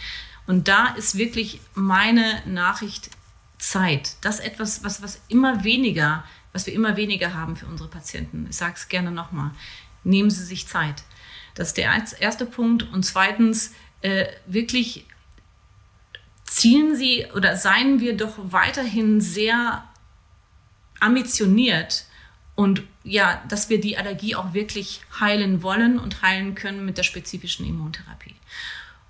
Und 0.47 0.69
da 0.69 0.89
ist 0.89 1.17
wirklich 1.17 1.61
meine 1.75 2.43
Nachricht 2.47 3.11
Zeit. 3.59 4.17
Das 4.21 4.41
ist 4.41 4.45
etwas, 4.45 4.85
was, 4.85 5.03
was 5.03 5.21
immer 5.29 5.65
weniger, 5.65 6.25
was 6.53 6.67
wir 6.67 6.75
immer 6.75 6.97
weniger 6.97 7.35
haben 7.35 7.57
für 7.57 7.67
unsere 7.67 7.89
Patienten. 7.89 8.47
Ich 8.51 8.57
sage 8.57 8.75
es 8.77 8.89
gerne 8.89 9.11
nochmal. 9.11 9.51
Nehmen 10.05 10.31
Sie 10.31 10.45
sich 10.45 10.67
Zeit. 10.67 11.05
Das 11.55 11.69
ist 11.69 11.77
der 11.77 11.91
erste 12.21 12.47
Punkt. 12.47 12.83
Und 12.93 13.05
zweitens, 13.05 13.75
äh, 14.03 14.27
wirklich 14.47 15.07
zielen 16.45 16.97
Sie 16.97 17.27
oder 17.35 17.57
seien 17.57 18.01
wir 18.01 18.17
doch 18.17 18.35
weiterhin 18.39 19.21
sehr 19.21 19.85
ambitioniert 21.01 22.07
und 22.55 22.83
ja, 23.05 23.43
dass 23.49 23.69
wir 23.69 23.81
die 23.81 23.99
Allergie 23.99 24.35
auch 24.35 24.55
wirklich 24.55 25.03
heilen 25.21 25.63
wollen 25.63 25.99
und 25.99 26.23
heilen 26.23 26.55
können 26.55 26.85
mit 26.85 26.99
der 26.99 27.03
spezifischen 27.03 27.67
Immuntherapie. 27.67 28.35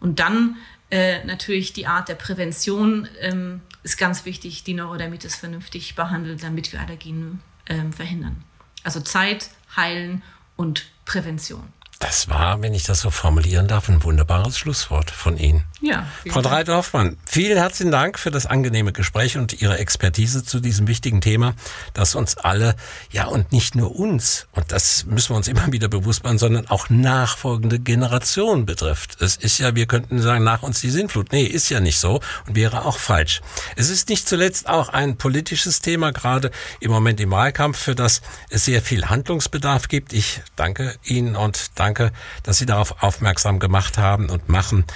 Und 0.00 0.18
dann 0.18 0.56
äh, 0.90 1.24
natürlich 1.24 1.72
die 1.72 1.86
Art 1.86 2.08
der 2.08 2.16
Prävention 2.16 3.08
ähm, 3.20 3.60
ist 3.86 3.98
ganz 3.98 4.24
wichtig, 4.24 4.64
die 4.64 4.74
Neurodermitis 4.74 5.36
vernünftig 5.36 5.94
behandeln, 5.94 6.38
damit 6.38 6.72
wir 6.72 6.80
Allergien 6.80 7.40
ähm, 7.68 7.92
verhindern. 7.92 8.42
Also 8.82 9.00
Zeit, 9.00 9.50
Heilen 9.76 10.22
und 10.56 10.86
Prävention. 11.04 11.72
Das 12.00 12.28
war, 12.28 12.60
wenn 12.62 12.74
ich 12.74 12.82
das 12.82 13.00
so 13.00 13.10
formulieren 13.10 13.68
darf, 13.68 13.88
ein 13.88 14.02
wunderbares 14.02 14.58
Schlusswort 14.58 15.10
von 15.10 15.38
Ihnen. 15.38 15.64
Ja. 15.82 16.06
Frau 16.28 16.40
Dreiter-Hoffmann, 16.40 17.18
vielen 17.26 17.58
herzlichen 17.58 17.90
Dank 17.90 18.18
für 18.18 18.30
das 18.30 18.46
angenehme 18.46 18.92
Gespräch 18.92 19.36
und 19.36 19.60
Ihre 19.60 19.78
Expertise 19.78 20.42
zu 20.42 20.60
diesem 20.60 20.88
wichtigen 20.88 21.20
Thema, 21.20 21.54
das 21.92 22.14
uns 22.14 22.38
alle, 22.38 22.76
ja 23.10 23.26
und 23.26 23.52
nicht 23.52 23.74
nur 23.74 23.94
uns, 23.94 24.46
und 24.52 24.72
das 24.72 25.04
müssen 25.04 25.30
wir 25.30 25.36
uns 25.36 25.48
immer 25.48 25.70
wieder 25.72 25.88
bewusst 25.88 26.24
machen, 26.24 26.38
sondern 26.38 26.66
auch 26.68 26.88
nachfolgende 26.88 27.78
Generationen 27.78 28.64
betrifft. 28.64 29.20
Es 29.20 29.36
ist 29.36 29.58
ja, 29.58 29.74
wir 29.74 29.86
könnten 29.86 30.20
sagen, 30.22 30.44
nach 30.44 30.62
uns 30.62 30.80
die 30.80 30.90
Sinnflut. 30.90 31.32
Nee, 31.32 31.44
ist 31.44 31.68
ja 31.68 31.80
nicht 31.80 31.98
so 31.98 32.20
und 32.46 32.56
wäre 32.56 32.86
auch 32.86 32.96
falsch. 32.96 33.42
Es 33.76 33.90
ist 33.90 34.08
nicht 34.08 34.26
zuletzt 34.26 34.68
auch 34.70 34.88
ein 34.88 35.18
politisches 35.18 35.82
Thema, 35.82 36.10
gerade 36.12 36.50
im 36.80 36.90
Moment 36.90 37.20
im 37.20 37.30
Wahlkampf, 37.30 37.78
für 37.78 37.94
das 37.94 38.22
es 38.48 38.64
sehr 38.64 38.80
viel 38.80 39.06
Handlungsbedarf 39.06 39.88
gibt. 39.88 40.14
Ich 40.14 40.40
danke 40.56 40.94
Ihnen 41.04 41.36
und 41.36 41.66
Danke, 41.74 42.12
dass 42.42 42.58
Sie 42.58 42.66
darauf 42.66 43.02
aufmerksam 43.02 43.58
gemacht 43.58 43.98
haben 43.98 44.30
und 44.30 44.48
machen 44.48 44.86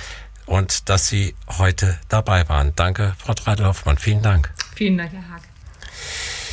und 0.51 0.89
dass 0.89 1.07
Sie 1.07 1.35
heute 1.59 1.97
dabei 2.09 2.49
waren. 2.49 2.73
Danke, 2.75 3.15
Frau 3.19 3.35
Treidel-Hoffmann. 3.35 3.99
Vielen 3.99 4.21
Dank. 4.21 4.53
Vielen 4.75 4.99
Dank, 4.99 5.13
Herr 5.13 5.29
Haag. 5.31 5.43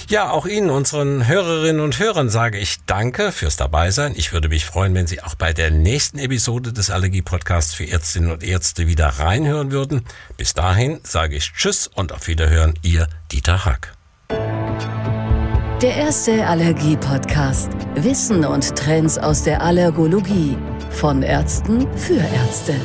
Ja, 0.07 0.29
auch 0.29 0.45
Ihnen, 0.45 0.69
unseren 0.69 1.27
Hörerinnen 1.27 1.81
und 1.81 1.99
Hörern, 1.99 2.29
sage 2.29 2.59
ich 2.59 2.77
Danke 2.85 3.33
fürs 3.33 3.57
Dabeisein. 3.57 4.13
Ich 4.15 4.31
würde 4.31 4.49
mich 4.49 4.65
freuen, 4.65 4.93
wenn 4.93 5.07
Sie 5.07 5.21
auch 5.21 5.35
bei 5.35 5.51
der 5.51 5.71
nächsten 5.71 6.19
Episode 6.19 6.71
des 6.71 6.89
Allergie-Podcasts 6.91 7.73
für 7.73 7.89
Ärztinnen 7.89 8.31
und 8.31 8.43
Ärzte 8.43 8.87
wieder 8.87 9.07
reinhören 9.07 9.71
würden. 9.71 10.05
Bis 10.37 10.53
dahin 10.53 10.99
sage 11.03 11.35
ich 11.35 11.51
Tschüss 11.51 11.87
und 11.87 12.13
auf 12.13 12.27
Wiederhören, 12.27 12.75
Ihr 12.83 13.09
Dieter 13.31 13.65
Hack. 13.65 13.93
Der 15.81 15.95
erste 15.95 16.45
Allergie-Podcast. 16.45 17.71
Wissen 17.95 18.45
und 18.45 18.75
Trends 18.75 19.17
aus 19.17 19.43
der 19.43 19.61
Allergologie. 19.61 20.55
Von 20.91 21.21
Ärzten 21.21 21.91
für 21.97 22.19
Ärzte. 22.19 22.75